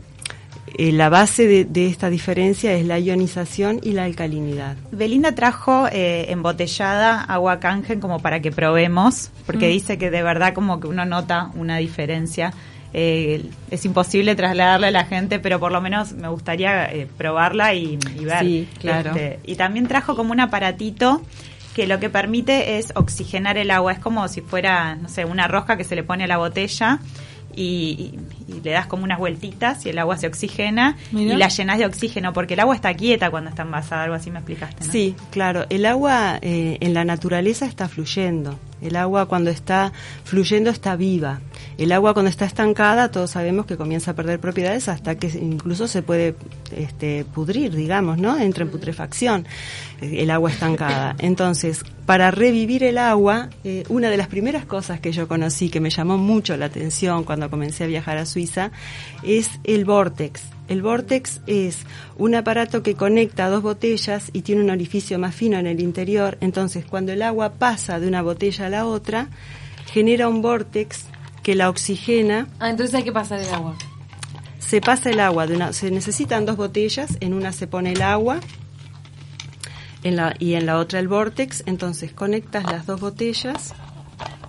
eh, 0.74 0.92
la 0.92 1.08
base 1.08 1.64
de, 1.64 1.86
esta 1.86 2.10
diferencia 2.10 2.72
es 2.74 2.86
la 2.86 2.98
ionización 2.98 3.80
y 3.82 3.92
la 3.92 4.04
alcalinidad. 4.04 4.76
Belinda 4.92 5.34
trajo 5.34 5.86
eh, 5.90 6.26
embotellada 6.30 7.20
agua 7.22 7.60
cangen 7.60 8.00
como 8.00 8.20
para 8.20 8.40
que 8.40 8.52
probemos, 8.52 9.30
porque 9.46 9.66
mm. 9.68 9.72
dice 9.72 9.98
que 9.98 10.10
de 10.10 10.22
verdad 10.22 10.54
como 10.54 10.80
que 10.80 10.86
uno 10.86 11.04
nota 11.04 11.50
una 11.54 11.78
diferencia 11.78 12.52
eh, 12.92 13.44
es 13.70 13.84
imposible 13.84 14.34
trasladarle 14.34 14.88
a 14.88 14.90
la 14.90 15.04
gente, 15.04 15.38
pero 15.38 15.60
por 15.60 15.72
lo 15.72 15.80
menos 15.80 16.12
me 16.12 16.28
gustaría 16.28 16.92
eh, 16.92 17.06
probarla 17.16 17.74
y, 17.74 17.96
ver. 17.96 18.40
Sí, 18.40 18.68
claro. 18.78 19.10
Este, 19.10 19.38
y 19.44 19.56
también 19.56 19.86
trajo 19.86 20.16
como 20.16 20.32
un 20.32 20.40
aparatito 20.40 21.22
que 21.74 21.86
lo 21.86 22.00
que 22.00 22.10
permite 22.10 22.78
es 22.78 22.92
oxigenar 22.96 23.58
el 23.58 23.70
agua. 23.70 23.92
Es 23.92 24.00
como 24.00 24.26
si 24.28 24.40
fuera, 24.40 24.96
no 24.96 25.08
sé, 25.08 25.24
una 25.24 25.46
rosca 25.46 25.76
que 25.76 25.84
se 25.84 25.94
le 25.94 26.02
pone 26.02 26.24
a 26.24 26.26
la 26.26 26.38
botella 26.38 26.98
y, 27.54 28.14
le 28.62 28.70
das 28.70 28.86
como 28.86 29.04
unas 29.04 29.18
vueltitas 29.18 29.84
y 29.86 29.90
el 29.90 29.98
agua 29.98 30.16
se 30.16 30.26
oxigena 30.26 30.96
y 31.12 31.26
la 31.26 31.48
llenas 31.48 31.78
de 31.78 31.86
oxígeno, 31.86 32.32
porque 32.32 32.54
el 32.54 32.60
agua 32.60 32.74
está 32.74 32.94
quieta 32.94 33.30
cuando 33.30 33.50
está 33.50 33.62
envasada, 33.62 34.04
algo 34.04 34.14
así 34.14 34.30
me 34.30 34.38
explicaste. 34.38 34.84
¿no? 34.84 34.92
Sí, 34.92 35.14
claro, 35.30 35.66
el 35.70 35.86
agua 35.86 36.38
eh, 36.42 36.78
en 36.80 36.94
la 36.94 37.04
naturaleza 37.04 37.66
está 37.66 37.88
fluyendo. 37.88 38.58
El 38.80 38.96
agua 38.96 39.26
cuando 39.26 39.50
está 39.50 39.92
fluyendo 40.24 40.70
está 40.70 40.96
viva. 40.96 41.40
El 41.76 41.92
agua 41.92 42.14
cuando 42.14 42.30
está 42.30 42.44
estancada, 42.44 43.10
todos 43.10 43.30
sabemos 43.30 43.66
que 43.66 43.76
comienza 43.76 44.12
a 44.12 44.14
perder 44.14 44.40
propiedades 44.40 44.88
hasta 44.88 45.16
que 45.16 45.28
incluso 45.28 45.86
se 45.86 46.02
puede 46.02 46.34
este, 46.74 47.24
pudrir, 47.24 47.74
digamos, 47.74 48.18
¿no? 48.18 48.38
Entra 48.38 48.64
en 48.64 48.70
putrefacción 48.70 49.46
eh, 50.00 50.22
el 50.22 50.30
agua 50.30 50.50
estancada. 50.50 51.14
Entonces, 51.18 51.84
para 52.06 52.30
revivir 52.30 52.82
el 52.84 52.98
agua, 52.98 53.50
eh, 53.64 53.84
una 53.88 54.10
de 54.10 54.16
las 54.16 54.28
primeras 54.28 54.64
cosas 54.64 55.00
que 55.00 55.12
yo 55.12 55.28
conocí 55.28 55.68
que 55.68 55.80
me 55.80 55.90
llamó 55.90 56.18
mucho 56.18 56.56
la 56.56 56.66
atención 56.66 57.24
cuando 57.24 57.50
comencé 57.50 57.84
a 57.84 57.86
viajar 57.86 58.18
a 58.18 58.26
Suiza 58.26 58.39
es 59.22 59.50
el 59.64 59.84
vortex. 59.84 60.42
El 60.68 60.82
vortex 60.82 61.40
es 61.46 61.78
un 62.16 62.34
aparato 62.34 62.82
que 62.82 62.94
conecta 62.94 63.48
dos 63.48 63.62
botellas 63.62 64.30
y 64.32 64.42
tiene 64.42 64.62
un 64.62 64.70
orificio 64.70 65.18
más 65.18 65.34
fino 65.34 65.58
en 65.58 65.66
el 65.66 65.80
interior. 65.80 66.38
Entonces, 66.40 66.84
cuando 66.84 67.12
el 67.12 67.22
agua 67.22 67.54
pasa 67.54 67.98
de 67.98 68.06
una 68.06 68.22
botella 68.22 68.66
a 68.66 68.70
la 68.70 68.86
otra, 68.86 69.28
genera 69.92 70.28
un 70.28 70.42
vortex 70.42 71.06
que 71.42 71.54
la 71.54 71.68
oxigena. 71.68 72.46
Ah, 72.60 72.70
entonces 72.70 72.94
hay 72.94 73.02
que 73.02 73.12
pasar 73.12 73.40
el 73.40 73.52
agua. 73.52 73.76
Se 74.58 74.80
pasa 74.80 75.10
el 75.10 75.18
agua, 75.18 75.48
de 75.48 75.56
una, 75.56 75.72
se 75.72 75.90
necesitan 75.90 76.46
dos 76.46 76.56
botellas, 76.56 77.16
en 77.20 77.34
una 77.34 77.50
se 77.50 77.66
pone 77.66 77.92
el 77.92 78.02
agua 78.02 78.38
en 80.02 80.16
la, 80.16 80.34
y 80.38 80.54
en 80.54 80.66
la 80.66 80.78
otra 80.78 81.00
el 81.00 81.08
vortex, 81.08 81.62
entonces 81.66 82.12
conectas 82.12 82.64
las 82.64 82.86
dos 82.86 83.00
botellas. 83.00 83.74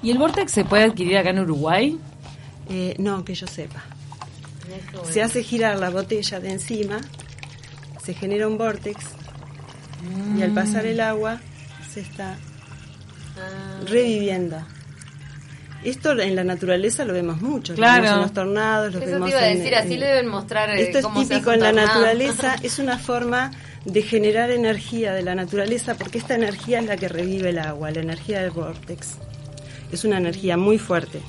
¿Y 0.01 0.11
el 0.11 0.17
vortex 0.17 0.51
se 0.51 0.65
puede 0.65 0.83
adquirir 0.83 1.17
acá 1.17 1.31
en 1.31 1.39
Uruguay? 1.39 1.99
Eh, 2.71 2.95
no, 2.99 3.25
que 3.25 3.35
yo 3.35 3.47
sepa. 3.47 3.83
Se 5.09 5.21
hace 5.21 5.43
girar 5.43 5.77
la 5.77 5.89
botella 5.89 6.39
de 6.39 6.51
encima, 6.51 7.01
se 8.01 8.13
genera 8.13 8.47
un 8.47 8.57
vortex 8.57 9.03
y 10.37 10.41
al 10.41 10.53
pasar 10.53 10.85
el 10.85 11.01
agua 11.01 11.41
se 11.93 11.99
está 11.99 12.37
ah. 13.37 13.81
reviviendo. 13.85 14.65
Esto 15.83 16.17
en 16.17 16.35
la 16.35 16.45
naturaleza 16.45 17.03
lo 17.03 17.13
vemos 17.13 17.41
mucho, 17.41 17.73
claro. 17.73 18.07
en 18.07 18.21
los 18.21 18.33
tornados, 18.33 18.93
lo 18.93 18.99
vemos 19.01 19.29
te 19.29 19.31
iba 19.31 19.41
a 19.41 19.47
decir, 19.47 19.75
así 19.75 19.97
le 19.97 20.05
deben 20.05 20.27
mostrar 20.27 20.69
eh, 20.69 20.83
Esto 20.83 20.99
es 20.99 21.27
típico 21.27 21.51
en 21.51 21.59
la 21.59 21.73
naturaleza, 21.73 22.55
es 22.63 22.79
una 22.79 22.99
forma 22.99 23.51
de 23.83 24.03
generar 24.03 24.51
energía 24.51 25.11
de 25.13 25.23
la 25.23 25.33
naturaleza 25.33 25.95
porque 25.95 26.19
esta 26.19 26.35
energía 26.35 26.79
es 26.79 26.85
la 26.85 26.97
que 26.97 27.09
revive 27.09 27.49
el 27.49 27.57
agua, 27.57 27.91
la 27.91 27.99
energía 27.99 28.41
del 28.41 28.51
vortex. 28.51 29.15
Es 29.91 30.05
una 30.05 30.17
energía 30.17 30.55
muy 30.55 30.77
fuerte, 30.77 31.19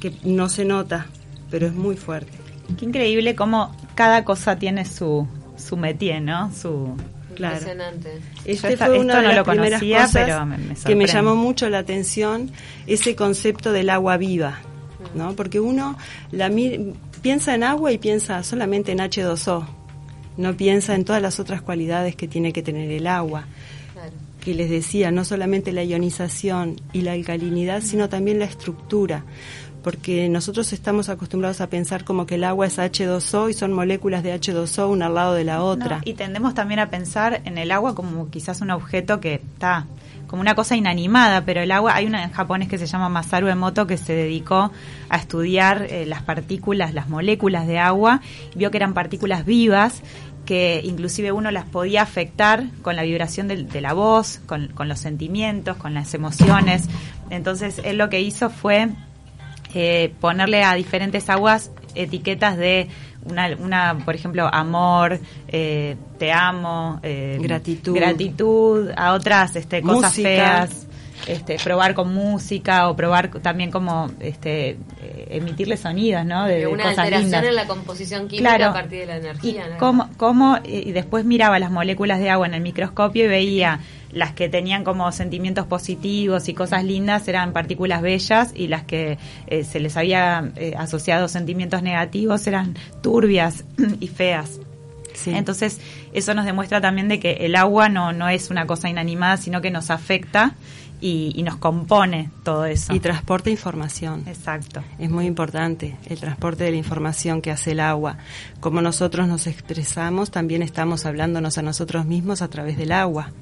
que 0.00 0.12
no 0.24 0.48
se 0.48 0.64
nota, 0.64 1.06
pero 1.50 1.66
es 1.66 1.72
muy 1.74 1.96
fuerte. 1.96 2.32
Qué 2.78 2.84
increíble 2.86 3.34
cómo 3.34 3.74
cada 3.94 4.24
cosa 4.24 4.58
tiene 4.58 4.84
su, 4.84 5.26
su 5.56 5.76
métier, 5.76 6.22
¿no? 6.22 6.52
Su, 6.54 6.94
Claro. 7.34 7.54
Impresionante. 7.58 8.18
Este 8.44 8.72
esta- 8.72 8.86
fue 8.86 8.96
esto 8.96 9.04
una 9.04 9.16
de 9.16 9.22
no 9.22 9.28
las 9.28 9.36
lo 9.36 9.44
primeras 9.44 9.80
conocía, 9.80 9.98
cosas 10.02 10.12
pero 10.26 10.46
me- 10.46 10.58
me 10.58 10.74
que 10.74 10.94
me 10.96 11.06
llamó 11.06 11.36
mucho 11.36 11.70
la 11.70 11.78
atención 11.78 12.50
ese 12.86 13.14
concepto 13.14 13.72
del 13.72 13.88
agua 13.88 14.16
viva, 14.16 14.58
¿no? 15.14 15.34
Porque 15.36 15.58
uno 15.60 15.96
la 16.32 16.50
piensa 17.22 17.54
en 17.54 17.62
agua 17.62 17.92
y 17.92 17.98
piensa 17.98 18.42
solamente 18.42 18.92
en 18.92 18.98
H2O, 18.98 19.64
no 20.36 20.56
piensa 20.56 20.94
en 20.96 21.04
todas 21.04 21.22
las 21.22 21.38
otras 21.40 21.62
cualidades 21.62 22.14
que 22.16 22.26
tiene 22.28 22.52
que 22.52 22.62
tener 22.62 22.90
el 22.90 23.06
agua. 23.06 23.44
Claro. 23.94 24.10
Que 24.40 24.52
les 24.54 24.68
decía, 24.68 25.10
no 25.10 25.24
solamente 25.24 25.72
la 25.72 25.84
ionización 25.84 26.76
y 26.92 27.02
la 27.02 27.12
alcalinidad, 27.12 27.80
sino 27.82 28.08
también 28.08 28.38
la 28.38 28.46
estructura. 28.46 29.24
Porque 29.82 30.28
nosotros 30.28 30.72
estamos 30.72 31.08
acostumbrados 31.08 31.60
a 31.60 31.68
pensar 31.68 32.04
como 32.04 32.26
que 32.26 32.34
el 32.34 32.44
agua 32.44 32.66
es 32.66 32.78
H2O 32.78 33.48
y 33.50 33.54
son 33.54 33.72
moléculas 33.72 34.22
de 34.22 34.34
H2O 34.38 34.88
una 34.90 35.06
al 35.06 35.14
lado 35.14 35.34
de 35.34 35.44
la 35.44 35.62
otra. 35.62 35.96
No, 35.98 36.02
y 36.04 36.14
tendemos 36.14 36.54
también 36.54 36.80
a 36.80 36.90
pensar 36.90 37.40
en 37.44 37.56
el 37.58 37.70
agua 37.72 37.94
como 37.94 38.28
quizás 38.30 38.60
un 38.60 38.70
objeto 38.70 39.20
que 39.20 39.34
está 39.34 39.86
como 40.26 40.42
una 40.42 40.54
cosa 40.54 40.76
inanimada, 40.76 41.44
pero 41.44 41.60
el 41.60 41.72
agua, 41.72 41.94
hay 41.96 42.06
una 42.06 42.22
en 42.22 42.30
japonés 42.30 42.68
que 42.68 42.78
se 42.78 42.86
llama 42.86 43.08
Masaru 43.08 43.48
Emoto 43.48 43.86
que 43.88 43.96
se 43.96 44.12
dedicó 44.12 44.70
a 45.08 45.16
estudiar 45.16 45.86
eh, 45.90 46.06
las 46.06 46.22
partículas, 46.22 46.94
las 46.94 47.08
moléculas 47.08 47.66
de 47.66 47.80
agua, 47.80 48.20
y 48.54 48.58
vio 48.58 48.70
que 48.70 48.76
eran 48.76 48.94
partículas 48.94 49.44
vivas 49.44 50.02
que 50.46 50.80
inclusive 50.84 51.32
uno 51.32 51.50
las 51.50 51.64
podía 51.64 52.02
afectar 52.02 52.64
con 52.82 52.94
la 52.96 53.02
vibración 53.02 53.48
del- 53.48 53.68
de, 53.68 53.80
la 53.80 53.92
voz, 53.92 54.40
con, 54.46 54.68
con 54.68 54.88
los 54.88 55.00
sentimientos, 55.00 55.76
con 55.76 55.94
las 55.94 56.12
emociones. 56.14 56.88
Entonces 57.30 57.80
él 57.84 57.98
lo 57.98 58.08
que 58.08 58.20
hizo 58.20 58.50
fue 58.50 58.88
eh, 59.74 60.12
ponerle 60.20 60.62
a 60.64 60.74
diferentes 60.74 61.28
aguas 61.30 61.70
etiquetas 61.94 62.56
de 62.56 62.88
una, 63.24 63.48
una 63.58 63.98
por 64.04 64.14
ejemplo, 64.14 64.48
amor, 64.52 65.18
eh, 65.48 65.96
te 66.18 66.32
amo, 66.32 67.00
eh, 67.02 67.38
Gratitud. 67.40 67.94
gratitud, 67.94 68.90
a 68.96 69.12
otras 69.12 69.56
este, 69.56 69.82
cosas 69.82 70.12
Música. 70.12 70.28
feas, 70.28 70.86
este, 71.26 71.58
probar 71.62 71.92
con 71.94 72.14
música 72.14 72.88
o 72.88 72.96
probar 72.96 73.28
también 73.42 73.70
como 73.70 74.10
este, 74.20 74.70
eh, 75.02 75.26
emitirle 75.32 75.76
sonidos, 75.76 76.24
¿no? 76.24 76.46
De, 76.46 76.60
de 76.60 76.66
una 76.66 76.84
cosas 76.84 76.98
alteración 77.00 77.22
lindas. 77.30 77.44
en 77.44 77.54
la 77.56 77.66
composición 77.66 78.26
química 78.28 78.56
Claro. 78.56 78.70
a 78.70 78.72
partir 78.72 79.00
de 79.00 79.06
la 79.06 79.16
Y 79.16 79.20
energía. 79.20 79.68
¿no? 79.68 79.76
cómo, 79.78 80.08
cómo- 80.16 80.58
y 80.64 80.92
después 80.92 81.26
miraba 81.26 81.58
las 81.58 81.70
moléculas 81.70 82.20
de 82.20 82.30
agua 82.30 82.46
en 82.46 82.54
el 82.54 82.62
microscopio 82.62 83.26
y 83.26 83.28
veía 83.28 83.80
las 84.12 84.32
que 84.32 84.48
tenían 84.48 84.84
como 84.84 85.10
sentimientos 85.12 85.66
positivos 85.66 86.48
y 86.48 86.54
cosas 86.54 86.84
lindas 86.84 87.28
eran 87.28 87.52
partículas 87.52 88.02
bellas 88.02 88.52
y 88.54 88.68
las 88.68 88.84
que 88.84 89.18
eh, 89.46 89.64
se 89.64 89.80
les 89.80 89.96
había 89.96 90.50
eh, 90.56 90.74
asociado 90.76 91.28
sentimientos 91.28 91.82
negativos 91.82 92.46
eran 92.46 92.76
turbias 93.02 93.64
y 94.00 94.08
feas. 94.08 94.60
Sí. 95.14 95.32
Entonces, 95.34 95.80
eso 96.12 96.34
nos 96.34 96.44
demuestra 96.44 96.80
también 96.80 97.08
de 97.08 97.20
que 97.20 97.32
el 97.40 97.56
agua 97.56 97.88
no, 97.88 98.12
no 98.12 98.28
es 98.28 98.50
una 98.50 98.66
cosa 98.66 98.88
inanimada, 98.88 99.36
sino 99.36 99.60
que 99.60 99.70
nos 99.70 99.90
afecta 99.90 100.54
y, 101.00 101.32
y 101.34 101.42
nos 101.42 101.56
compone 101.56 102.30
todo 102.42 102.64
eso. 102.64 102.94
y 102.94 103.00
transporta 103.00 103.50
información. 103.50 104.24
Exacto. 104.26 104.82
Es 104.98 105.10
muy 105.10 105.26
importante 105.26 105.96
el 106.06 106.18
transporte 106.20 106.64
de 106.64 106.70
la 106.70 106.76
información 106.76 107.42
que 107.42 107.50
hace 107.50 107.72
el 107.72 107.80
agua. 107.80 108.18
Como 108.60 108.82
nosotros 108.82 109.26
nos 109.26 109.46
expresamos, 109.46 110.30
también 110.30 110.62
estamos 110.62 111.06
hablándonos 111.06 111.58
a 111.58 111.62
nosotros 111.62 112.06
mismos 112.06 112.42
a 112.42 112.48
través 112.48 112.76
del 112.76 112.92
agua. 112.92 113.32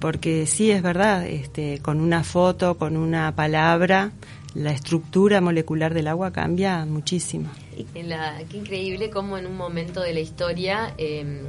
Porque 0.00 0.46
sí, 0.46 0.70
es 0.70 0.82
verdad, 0.82 1.26
este, 1.26 1.78
con 1.80 2.00
una 2.00 2.24
foto, 2.24 2.78
con 2.78 2.96
una 2.96 3.34
palabra, 3.36 4.12
la 4.54 4.72
estructura 4.72 5.40
molecular 5.40 5.94
del 5.94 6.08
agua 6.08 6.32
cambia 6.32 6.84
muchísimo. 6.86 7.50
Qué 7.94 8.56
increíble 8.56 9.10
cómo 9.10 9.38
en 9.38 9.46
un 9.46 9.56
momento 9.56 10.00
de 10.00 10.14
la 10.14 10.20
historia 10.20 10.94
eh, 10.98 11.42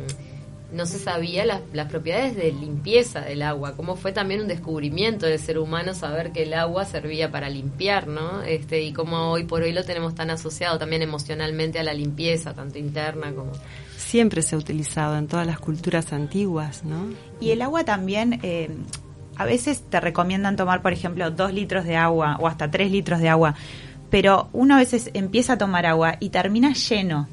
no 0.71 0.85
se 0.85 0.99
sabía 0.99 1.45
las, 1.45 1.61
las 1.73 1.89
propiedades 1.89 2.35
de 2.35 2.51
limpieza 2.51 3.21
del 3.21 3.41
agua, 3.41 3.75
cómo 3.75 3.95
fue 3.95 4.11
también 4.11 4.41
un 4.41 4.47
descubrimiento 4.47 5.25
del 5.25 5.39
ser 5.39 5.59
humano 5.59 5.93
saber 5.93 6.31
que 6.31 6.43
el 6.43 6.53
agua 6.53 6.85
servía 6.85 7.31
para 7.31 7.49
limpiar, 7.49 8.07
¿no? 8.07 8.41
Este, 8.43 8.81
y 8.81 8.93
cómo 8.93 9.31
hoy 9.31 9.43
por 9.43 9.63
hoy 9.63 9.73
lo 9.73 9.83
tenemos 9.83 10.15
tan 10.15 10.29
asociado 10.29 10.79
también 10.79 11.01
emocionalmente 11.01 11.79
a 11.79 11.83
la 11.83 11.93
limpieza, 11.93 12.53
tanto 12.53 12.79
interna 12.79 13.33
como... 13.33 13.51
Siempre 13.97 14.41
se 14.41 14.55
ha 14.55 14.57
utilizado 14.57 15.17
en 15.17 15.27
todas 15.27 15.45
las 15.45 15.59
culturas 15.59 16.11
antiguas, 16.13 16.83
¿no? 16.83 17.09
Y 17.39 17.51
el 17.51 17.61
agua 17.61 17.83
también, 17.83 18.39
eh, 18.43 18.69
a 19.35 19.45
veces 19.45 19.83
te 19.89 19.99
recomiendan 19.99 20.55
tomar, 20.55 20.81
por 20.81 20.93
ejemplo, 20.93 21.31
dos 21.31 21.53
litros 21.53 21.85
de 21.85 21.95
agua 21.95 22.37
o 22.39 22.47
hasta 22.47 22.69
tres 22.69 22.91
litros 22.91 23.19
de 23.19 23.29
agua, 23.29 23.55
pero 24.09 24.49
uno 24.53 24.75
a 24.75 24.77
veces 24.77 25.09
empieza 25.13 25.53
a 25.53 25.57
tomar 25.57 25.85
agua 25.85 26.17
y 26.19 26.29
termina 26.29 26.73
lleno. 26.73 27.27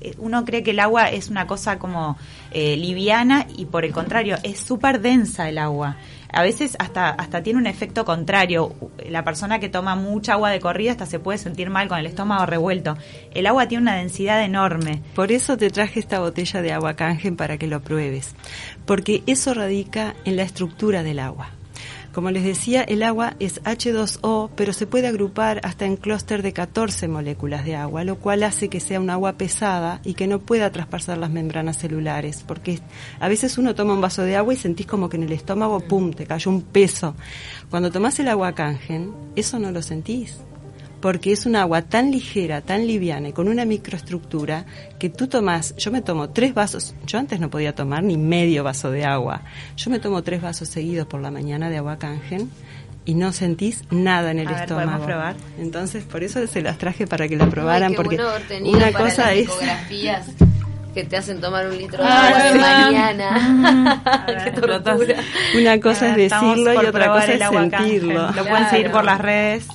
Eh, 0.00 0.14
Uno 0.18 0.44
cree 0.44 0.62
que 0.62 0.70
el 0.72 0.80
agua 0.80 1.10
es 1.10 1.28
una 1.28 1.46
cosa 1.46 1.78
como 1.78 2.16
eh, 2.50 2.76
liviana 2.76 3.46
y 3.56 3.66
por 3.66 3.84
el 3.84 3.92
contrario, 3.92 4.36
es 4.42 4.60
súper 4.60 5.00
densa 5.00 5.48
el 5.48 5.58
agua. 5.58 5.96
A 6.32 6.42
veces 6.42 6.76
hasta, 6.78 7.10
hasta 7.10 7.42
tiene 7.42 7.58
un 7.58 7.66
efecto 7.66 8.04
contrario. 8.04 8.74
La 9.08 9.24
persona 9.24 9.58
que 9.58 9.68
toma 9.68 9.96
mucha 9.96 10.34
agua 10.34 10.50
de 10.50 10.60
corrida 10.60 10.92
hasta 10.92 11.06
se 11.06 11.18
puede 11.18 11.38
sentir 11.38 11.70
mal 11.70 11.88
con 11.88 11.98
el 11.98 12.06
estómago 12.06 12.46
revuelto. 12.46 12.96
El 13.32 13.46
agua 13.46 13.66
tiene 13.66 13.82
una 13.82 13.96
densidad 13.96 14.42
enorme. 14.44 15.02
Por 15.14 15.32
eso 15.32 15.56
te 15.56 15.70
traje 15.70 15.98
esta 15.98 16.20
botella 16.20 16.62
de 16.62 16.72
agua 16.72 16.94
canjen 16.94 17.36
para 17.36 17.58
que 17.58 17.66
lo 17.66 17.80
pruebes, 17.80 18.34
porque 18.86 19.22
eso 19.26 19.54
radica 19.54 20.14
en 20.24 20.36
la 20.36 20.42
estructura 20.42 21.02
del 21.02 21.18
agua. 21.18 21.50
Como 22.12 22.32
les 22.32 22.42
decía, 22.42 22.82
el 22.82 23.04
agua 23.04 23.36
es 23.38 23.62
H2O, 23.62 24.50
pero 24.56 24.72
se 24.72 24.88
puede 24.88 25.06
agrupar 25.06 25.60
hasta 25.62 25.86
en 25.86 25.96
clúster 25.96 26.42
de 26.42 26.52
14 26.52 27.06
moléculas 27.06 27.64
de 27.64 27.76
agua, 27.76 28.02
lo 28.02 28.16
cual 28.16 28.42
hace 28.42 28.68
que 28.68 28.80
sea 28.80 28.98
un 28.98 29.10
agua 29.10 29.34
pesada 29.34 30.00
y 30.04 30.14
que 30.14 30.26
no 30.26 30.40
pueda 30.40 30.72
traspasar 30.72 31.18
las 31.18 31.30
membranas 31.30 31.78
celulares, 31.78 32.44
porque 32.46 32.80
a 33.20 33.28
veces 33.28 33.58
uno 33.58 33.76
toma 33.76 33.94
un 33.94 34.00
vaso 34.00 34.22
de 34.22 34.34
agua 34.34 34.54
y 34.54 34.56
sentís 34.56 34.86
como 34.86 35.08
que 35.08 35.18
en 35.18 35.22
el 35.22 35.32
estómago, 35.32 35.78
pum, 35.80 36.12
te 36.12 36.26
cayó 36.26 36.50
un 36.50 36.62
peso. 36.62 37.14
Cuando 37.70 37.92
tomás 37.92 38.18
el 38.18 38.26
agua 38.26 38.56
canjen, 38.56 39.12
eso 39.36 39.60
no 39.60 39.70
lo 39.70 39.80
sentís 39.80 40.40
porque 41.00 41.32
es 41.32 41.46
un 41.46 41.56
agua 41.56 41.82
tan 41.82 42.10
ligera, 42.10 42.60
tan 42.60 42.86
liviana 42.86 43.28
y 43.28 43.32
con 43.32 43.48
una 43.48 43.64
microestructura 43.64 44.64
que 44.98 45.08
tú 45.10 45.26
tomas, 45.28 45.74
yo 45.76 45.90
me 45.90 46.02
tomo 46.02 46.30
tres 46.30 46.52
vasos, 46.54 46.94
yo 47.06 47.18
antes 47.18 47.40
no 47.40 47.48
podía 47.50 47.74
tomar 47.74 48.02
ni 48.02 48.16
medio 48.16 48.64
vaso 48.64 48.90
de 48.90 49.04
agua, 49.04 49.42
yo 49.76 49.90
me 49.90 49.98
tomo 49.98 50.22
tres 50.22 50.42
vasos 50.42 50.68
seguidos 50.68 51.06
por 51.06 51.20
la 51.20 51.30
mañana 51.30 51.70
de 51.70 51.78
agua 51.78 51.98
canjen 51.98 52.50
y 53.06 53.14
no 53.14 53.32
sentís 53.32 53.82
nada 53.90 54.30
en 54.30 54.40
el 54.40 54.48
A 54.48 54.50
ver, 54.52 54.60
estómago. 54.62 54.88
¿podemos 54.90 55.06
probar? 55.06 55.36
Entonces, 55.58 56.04
por 56.04 56.22
eso 56.22 56.46
se 56.46 56.60
las 56.60 56.76
traje 56.78 57.06
para 57.06 57.26
que 57.28 57.36
la 57.36 57.46
probaran, 57.48 57.90
Ay, 57.92 57.96
porque 57.96 58.16
una 58.62 58.90
para 58.90 58.98
cosa 58.98 59.26
las 59.28 59.36
es... 59.36 59.48
ecografías 59.48 60.26
que 60.92 61.04
te 61.04 61.16
hacen 61.16 61.40
tomar 61.40 61.66
un 61.68 61.78
litro 61.78 62.02
de 62.02 62.08
Ah, 62.08 62.26
agua 62.28 62.42
de 62.42 62.58
mañana. 62.58 64.26
Qué 64.44 64.50
tortura. 64.50 65.14
Una 65.56 65.80
cosa 65.80 66.10
es 66.10 66.16
decirlo 66.16 66.74
y 66.74 66.86
otra 66.86 67.06
cosa 67.08 67.32
es 67.32 67.40
sentirlo. 67.48 68.30
Lo 68.32 68.44
pueden 68.44 68.68
seguir 68.70 68.90
por 68.90 69.04
las 69.04 69.20
redes. 69.20 69.66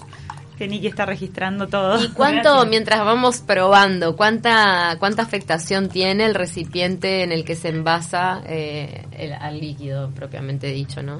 Que 0.58 0.68
Niki 0.68 0.88
está 0.88 1.06
registrando 1.06 1.68
todo. 1.68 2.02
¿Y 2.04 2.10
cuánto, 2.10 2.66
mientras 2.66 3.00
vamos 3.04 3.40
probando, 3.40 4.16
cuánta 4.16 4.96
cuánta 5.00 5.22
afectación 5.22 5.90
tiene 5.90 6.26
el 6.26 6.34
recipiente 6.34 7.24
en 7.24 7.32
el 7.32 7.44
que 7.44 7.56
se 7.56 7.70
envasa 7.70 8.42
eh, 8.48 9.06
el, 9.18 9.34
al 9.34 9.60
líquido 9.60 10.12
propiamente 10.12 10.68
dicho, 10.68 11.04
no? 11.04 11.20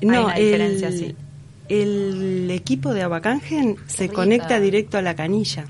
No, 0.00 0.24
una 0.26 0.34
diferencia, 0.34 0.90
sí. 0.90 1.14
el 1.68 2.50
equipo 2.50 2.94
de 2.94 3.02
Abacangen 3.02 3.76
se 3.86 4.04
rica. 4.04 4.14
conecta 4.14 4.58
directo 4.60 4.96
a 4.96 5.02
la 5.02 5.14
canilla. 5.14 5.66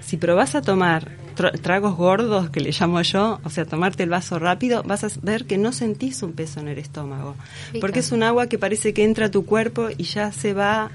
Si 0.00 0.16
probás 0.18 0.54
a 0.54 0.62
tomar 0.62 1.10
tra- 1.34 1.58
tragos 1.60 1.96
gordos, 1.96 2.50
que 2.50 2.60
le 2.60 2.70
llamo 2.70 3.00
yo, 3.02 3.40
o 3.42 3.50
sea, 3.50 3.64
tomarte 3.64 4.02
el 4.02 4.10
vaso 4.10 4.38
rápido, 4.38 4.82
vas 4.82 5.04
a 5.04 5.08
ver 5.22 5.46
que 5.46 5.58
no 5.58 5.72
sentís 5.72 6.22
un 6.22 6.34
peso 6.34 6.60
en 6.60 6.68
el 6.68 6.78
estómago. 6.78 7.34
Rica. 7.72 7.80
Porque 7.80 8.00
es 8.00 8.12
un 8.12 8.22
agua 8.22 8.46
que 8.46 8.58
parece 8.58 8.92
que 8.92 9.04
entra 9.04 9.26
a 9.26 9.30
tu 9.30 9.44
cuerpo 9.46 9.88
y 9.96 10.04
ya 10.04 10.30
se 10.32 10.52
va 10.52 10.90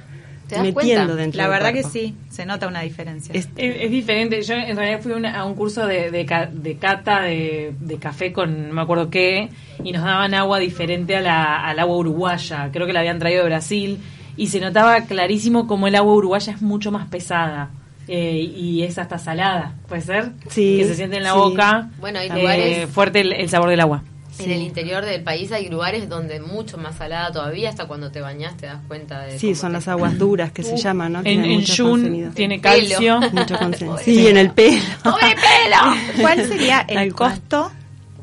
¿Te 0.48 0.56
das 0.56 0.64
metiendo 0.64 0.74
cuenta? 1.06 1.16
dentro 1.16 1.38
La 1.38 1.44
del 1.44 1.52
verdad 1.52 1.74
que 1.74 1.84
sí, 1.84 2.16
se 2.30 2.46
nota 2.46 2.68
una 2.68 2.82
diferencia. 2.82 3.34
Es- 3.36 3.50
Es, 3.56 3.76
es 3.82 3.92
diferente. 3.92 4.42
Yo 4.42 4.54
en 4.56 4.76
realidad 4.78 5.02
fui 5.02 5.12
una- 5.12 5.38
a 5.38 5.46
un 5.46 5.56
curso 5.56 5.86
de, 5.86 6.10
de, 6.12 6.26
ca- 6.26 6.46
de 6.52 6.76
cata 6.78 7.22
de, 7.22 7.74
de 7.80 7.98
café 7.98 8.32
con 8.32 8.70
no 8.70 8.74
me 8.74 8.82
acuerdo 8.82 9.10
qué 9.10 9.50
y 9.84 9.92
nos 9.92 10.04
daban 10.04 10.34
agua 10.34 10.60
diferente 10.60 11.16
a 11.16 11.22
la, 11.22 11.64
al 11.68 11.80
agua 11.80 11.98
uruguaya. 11.98 12.70
Creo 12.72 12.88
que 12.88 12.94
la 12.94 13.00
habían 13.02 13.20
traído 13.20 13.44
de 13.44 13.50
Brasil 13.50 14.00
y 14.38 14.48
se 14.48 14.60
notaba 14.60 15.02
clarísimo 15.02 15.68
como 15.68 15.88
el 15.88 15.96
agua 15.96 16.14
uruguaya 16.14 16.54
es 16.54 16.62
mucho 16.62 16.92
más 16.92 17.08
pesada. 17.08 17.70
eh, 18.10 18.40
y 18.56 18.84
es 18.84 18.98
hasta 18.98 19.18
salada, 19.18 19.76
¿puede 19.90 20.02
ser? 20.02 20.32
Sí, 20.48 20.78
Que 20.80 20.86
se 20.86 20.96
siente 20.96 21.18
en 21.18 21.24
la 21.24 21.34
sí. 21.34 21.38
boca 21.38 21.90
Bueno, 22.00 22.20
hay 22.20 22.30
eh, 22.36 22.88
fuerte 22.88 23.20
el, 23.20 23.34
el 23.34 23.50
sabor 23.50 23.70
del 23.70 23.82
agua. 23.82 24.02
En 24.40 24.52
el 24.52 24.62
interior 24.62 25.04
del 25.06 25.24
país 25.24 25.52
hay 25.52 25.68
lugares 25.70 26.08
donde 26.10 26.40
mucho 26.40 26.78
más 26.78 26.96
salada 26.98 27.32
todavía, 27.32 27.70
hasta 27.70 27.88
cuando 27.88 28.12
te 28.12 28.22
bañas 28.22 28.56
te 28.58 28.68
das 28.68 28.80
cuenta 28.88 29.22
de 29.24 29.40
Sí, 29.40 29.56
son 29.56 29.70
te- 29.72 29.74
las 29.78 29.88
aguas 29.88 30.18
duras 30.20 30.52
que 30.52 30.64
se 30.64 30.78
llaman, 30.78 31.14
¿no? 31.14 31.20
En, 31.24 31.44
en 31.46 31.66
Jun 31.66 32.32
tiene 32.36 32.60
calcio. 32.62 33.20
Mucho 33.32 33.58
contenido. 33.58 33.98
Sí, 34.04 34.28
en 34.28 34.38
el 34.38 34.52
pelo. 34.52 34.78
¡Pobre 35.04 35.36
pelo! 35.36 36.22
¿Cuál 36.22 36.46
sería 36.48 36.82
el 36.82 36.96
Tal 36.96 37.14
cual. 37.14 37.32
costo 37.34 37.72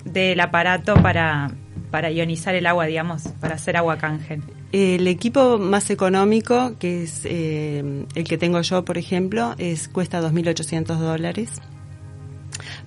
del 0.05 0.39
aparato 0.41 0.95
para, 1.03 1.51
para 1.91 2.11
ionizar 2.11 2.55
el 2.55 2.67
agua, 2.67 2.87
digamos, 2.87 3.23
para 3.41 3.55
hacer 3.57 3.77
agua 3.77 3.97
canjen? 3.99 4.43
El 4.73 5.07
equipo 5.07 5.57
más 5.59 5.89
económico, 5.91 6.75
que 6.81 7.05
es 7.05 7.21
eh, 7.25 8.05
el 8.15 8.25
que 8.25 8.37
tengo 8.39 8.61
yo, 8.61 8.85
por 8.85 8.99
ejemplo, 8.99 9.55
es 9.59 9.87
cuesta 9.89 10.21
2.800 10.21 10.97
dólares. 10.99 11.51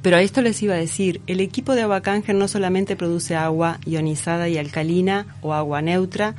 Pero 0.02 0.18
a 0.18 0.22
esto 0.22 0.42
les 0.42 0.62
iba 0.62 0.76
a 0.76 0.78
decir, 0.78 1.22
el 1.28 1.40
equipo 1.40 1.76
de 1.76 1.84
agua 1.84 2.02
cángel 2.02 2.38
no 2.38 2.48
solamente 2.48 2.96
produce 2.96 3.36
agua 3.36 3.80
ionizada 3.86 4.50
y 4.50 4.58
alcalina 4.58 5.38
o 5.42 5.54
agua 5.54 5.82
neutra, 5.82 6.36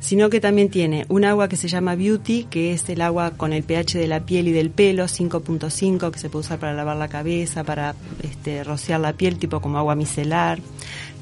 sino 0.00 0.30
que 0.30 0.40
también 0.40 0.68
tiene 0.68 1.06
un 1.08 1.24
agua 1.24 1.48
que 1.48 1.56
se 1.56 1.68
llama 1.68 1.96
Beauty, 1.96 2.44
que 2.44 2.72
es 2.72 2.88
el 2.88 3.00
agua 3.00 3.32
con 3.32 3.52
el 3.52 3.64
pH 3.64 3.98
de 3.98 4.06
la 4.06 4.24
piel 4.24 4.48
y 4.48 4.52
del 4.52 4.70
pelo, 4.70 5.04
5.5, 5.04 6.10
que 6.10 6.18
se 6.18 6.30
puede 6.30 6.46
usar 6.46 6.58
para 6.58 6.74
lavar 6.74 6.96
la 6.96 7.08
cabeza, 7.08 7.64
para 7.64 7.94
este, 8.22 8.62
rociar 8.62 9.00
la 9.00 9.12
piel, 9.12 9.38
tipo 9.38 9.60
como 9.60 9.78
agua 9.78 9.96
micelar. 9.96 10.60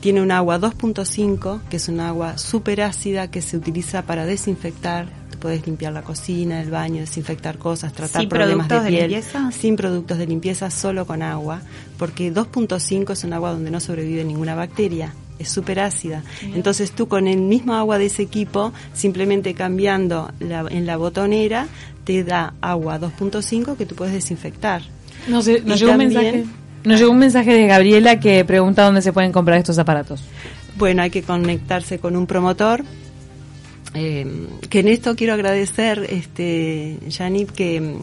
Tiene 0.00 0.20
un 0.20 0.30
agua 0.30 0.60
2.5, 0.60 1.62
que 1.70 1.78
es 1.78 1.88
un 1.88 2.00
agua 2.00 2.36
súper 2.36 2.82
ácida 2.82 3.30
que 3.30 3.40
se 3.40 3.56
utiliza 3.56 4.02
para 4.02 4.26
desinfectar. 4.26 5.08
Puedes 5.46 5.64
limpiar 5.64 5.92
la 5.92 6.02
cocina, 6.02 6.60
el 6.60 6.72
baño, 6.72 7.02
desinfectar 7.02 7.56
cosas, 7.56 7.92
tratar 7.92 8.20
¿Sin 8.22 8.28
problemas 8.28 8.66
de 8.66 8.68
productos 8.74 8.84
de 8.90 8.96
piel. 8.98 9.10
limpieza? 9.12 9.52
Sin 9.52 9.76
productos 9.76 10.18
de 10.18 10.26
limpieza, 10.26 10.70
solo 10.72 11.06
con 11.06 11.22
agua, 11.22 11.60
porque 12.00 12.32
2.5 12.34 13.12
es 13.12 13.22
un 13.22 13.32
agua 13.32 13.52
donde 13.52 13.70
no 13.70 13.78
sobrevive 13.78 14.24
ninguna 14.24 14.56
bacteria. 14.56 15.14
Es 15.38 15.48
súper 15.48 15.78
ácida. 15.78 16.24
Entonces 16.52 16.90
tú 16.90 17.06
con 17.06 17.28
el 17.28 17.38
mismo 17.42 17.74
agua 17.74 17.96
de 17.98 18.06
ese 18.06 18.22
equipo, 18.22 18.72
simplemente 18.92 19.54
cambiando 19.54 20.32
la- 20.40 20.66
en 20.68 20.84
la 20.84 20.96
botonera, 20.96 21.68
te 22.02 22.24
da 22.24 22.54
agua 22.60 22.98
2.5 22.98 23.76
que 23.76 23.86
tú 23.86 23.94
puedes 23.94 24.14
desinfectar. 24.14 24.82
No 25.28 25.42
sé, 25.42 25.62
nos 25.64 25.76
Y 25.76 25.80
llegó 25.84 25.92
un 25.92 25.98
también- 26.00 26.22
mensaje. 26.24 26.46
Nos 26.82 26.98
llegó 26.98 27.12
un 27.12 27.18
mensaje 27.18 27.52
de 27.54 27.66
Gabriela 27.68 28.18
que 28.18 28.44
pregunta 28.44 28.82
dónde 28.84 29.00
se 29.00 29.12
pueden 29.12 29.30
comprar 29.30 29.58
estos 29.58 29.78
aparatos. 29.78 30.24
Bueno, 30.76 31.02
hay 31.02 31.10
que 31.10 31.22
conectarse 31.22 32.00
con 32.00 32.16
un 32.16 32.26
promotor. 32.26 32.82
Eh, 33.96 34.26
que 34.68 34.80
en 34.80 34.88
esto 34.88 35.16
quiero 35.16 35.32
agradecer, 35.32 36.06
este, 36.10 36.98
Janit, 37.10 37.50
que 37.50 37.80
mm, 37.80 37.96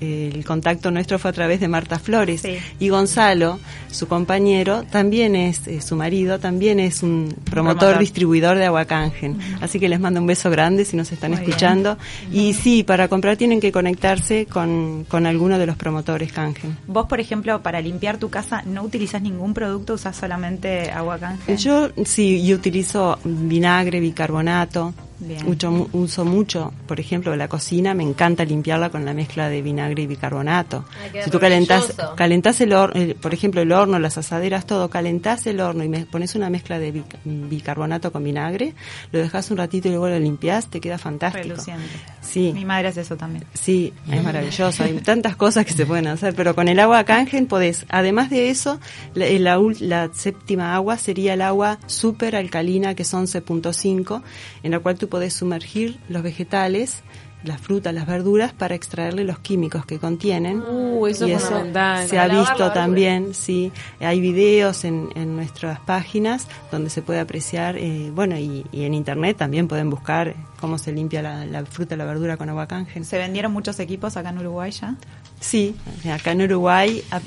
el 0.00 0.44
contacto 0.44 0.90
nuestro 0.90 1.18
fue 1.18 1.30
a 1.30 1.32
través 1.32 1.60
de 1.60 1.68
Marta 1.68 1.98
Flores 1.98 2.40
Sí. 2.42 2.56
y 2.80 2.88
Gonzalo, 2.88 3.60
su 3.90 4.08
compañero, 4.08 4.82
también 4.90 5.36
es, 5.36 5.66
eh, 5.68 5.80
su 5.80 5.94
marido, 5.96 6.40
también 6.40 6.80
es 6.80 7.02
un 7.04 7.28
promotor, 7.44 7.78
promotor. 7.78 7.98
distribuidor 8.00 8.58
de 8.58 8.64
Aguacangen. 8.66 9.38
Así 9.60 9.78
que 9.78 9.88
les 9.88 10.00
mando 10.00 10.20
un 10.20 10.26
beso 10.26 10.50
grande 10.50 10.84
si 10.84 10.96
nos 10.96 11.12
están 11.12 11.30
Muy 11.30 11.40
escuchando. 11.40 11.96
Y 12.32 12.52
sí, 12.54 12.82
para 12.82 13.06
comprar 13.08 13.36
tienen 13.36 13.60
que 13.60 13.70
conectarse 13.70 14.46
con, 14.46 15.04
con 15.08 15.24
alguno 15.24 15.56
de 15.58 15.66
los 15.66 15.76
promotores 15.76 16.32
Cangen. 16.32 16.76
Vos, 16.88 17.06
por 17.06 17.20
ejemplo, 17.20 17.62
para 17.62 17.80
limpiar 17.80 18.18
tu 18.18 18.28
casa 18.28 18.62
no 18.66 18.82
utilizas 18.82 19.22
ningún 19.22 19.54
producto, 19.54 19.94
usas 19.94 20.16
solamente 20.16 20.90
agua. 20.90 21.18
Yo 21.58 21.90
sí, 22.04 22.44
yo 22.44 22.56
utilizo 22.56 23.18
vinagre, 23.24 24.00
bicarbonato. 24.00 24.94
Bien. 25.24 25.46
Uso, 25.48 25.88
uso 25.92 26.24
mucho, 26.24 26.72
por 26.86 26.98
ejemplo, 26.98 27.34
la 27.36 27.46
cocina, 27.48 27.94
me 27.94 28.02
encanta 28.02 28.44
limpiarla 28.44 28.90
con 28.90 29.04
la 29.04 29.14
mezcla 29.14 29.48
de 29.48 29.62
vinagre 29.62 30.02
y 30.02 30.06
bicarbonato. 30.08 30.84
Ay, 31.00 31.10
queda 31.10 31.24
si 31.24 31.30
tú 31.30 31.38
calentás, 31.38 31.94
calentás 32.16 32.60
el 32.60 32.72
horno, 32.72 33.14
por 33.20 33.32
ejemplo, 33.32 33.60
el 33.60 33.70
horno, 33.70 33.98
las 34.00 34.18
asaderas, 34.18 34.66
todo, 34.66 34.90
calentás 34.90 35.46
el 35.46 35.60
horno 35.60 35.84
y 35.84 35.88
me 35.88 36.06
pones 36.06 36.34
una 36.34 36.50
mezcla 36.50 36.78
de 36.80 36.92
bic- 36.92 37.16
bicarbonato 37.24 38.10
con 38.10 38.24
vinagre, 38.24 38.74
lo 39.12 39.20
dejas 39.20 39.50
un 39.52 39.58
ratito 39.58 39.88
y 39.88 39.92
luego 39.92 40.08
lo 40.08 40.18
limpias, 40.18 40.66
te 40.66 40.80
queda 40.80 40.98
fantástico. 40.98 41.44
Reluciente. 41.50 41.82
Sí. 42.20 42.50
Mi 42.52 42.64
madre 42.64 42.88
hace 42.88 43.02
eso 43.02 43.16
también. 43.16 43.44
Sí, 43.54 43.92
es 44.10 44.22
maravilloso. 44.24 44.82
Hay 44.82 44.94
tantas 45.04 45.36
cosas 45.36 45.64
que 45.64 45.72
se 45.72 45.86
pueden 45.86 46.08
hacer, 46.08 46.34
pero 46.34 46.54
con 46.54 46.66
el 46.68 46.80
agua 46.80 47.04
canjen 47.04 47.46
podés. 47.46 47.86
Además 47.88 48.30
de 48.30 48.50
eso, 48.50 48.80
la, 49.14 49.26
la 49.38 49.58
ul- 49.60 49.78
la 49.80 50.10
séptima 50.12 50.74
agua 50.74 50.98
sería 50.98 51.34
el 51.34 51.42
agua 51.42 51.78
super 51.86 52.34
alcalina, 52.36 52.94
que 52.94 53.02
es 53.02 53.14
11.5, 53.14 54.22
en 54.62 54.70
la 54.70 54.78
cual 54.80 54.96
tú 54.98 55.08
podés 55.12 55.34
sumergir 55.34 55.98
los 56.08 56.22
vegetales, 56.22 57.02
las 57.44 57.60
frutas, 57.60 57.92
las 57.92 58.06
verduras, 58.06 58.52
para 58.52 58.74
extraerle 58.74 59.24
los 59.24 59.38
químicos 59.40 59.84
que 59.84 59.98
contienen. 59.98 60.60
Uh, 60.62 61.06
eso 61.06 61.26
y 61.28 61.32
es 61.32 61.42
eso 61.42 61.62
se 62.06 62.18
ha 62.18 62.28
visto 62.28 62.70
también, 62.72 63.34
sí. 63.34 63.72
Hay 64.00 64.20
videos 64.20 64.84
en, 64.84 65.08
en 65.16 65.36
nuestras 65.36 65.80
páginas 65.80 66.46
donde 66.70 66.88
se 66.88 67.02
puede 67.02 67.20
apreciar, 67.20 67.76
eh, 67.76 68.10
bueno, 68.14 68.38
y, 68.38 68.64
y 68.72 68.84
en 68.84 68.94
internet 68.94 69.36
también 69.36 69.68
pueden 69.68 69.90
buscar 69.90 70.34
cómo 70.60 70.78
se 70.78 70.92
limpia 70.92 71.20
la, 71.20 71.44
la 71.44 71.64
fruta, 71.66 71.96
la 71.96 72.04
verdura 72.04 72.36
con 72.36 72.48
agua. 72.48 72.66
Se 73.02 73.18
vendieron 73.18 73.52
muchos 73.52 73.78
equipos 73.80 74.16
acá 74.16 74.30
en 74.30 74.38
Uruguay 74.38 74.70
ya. 74.70 74.94
Sí, 75.40 75.74
acá 76.08 76.30
en 76.30 76.42
Uruguay, 76.42 77.02
a- 77.10 77.20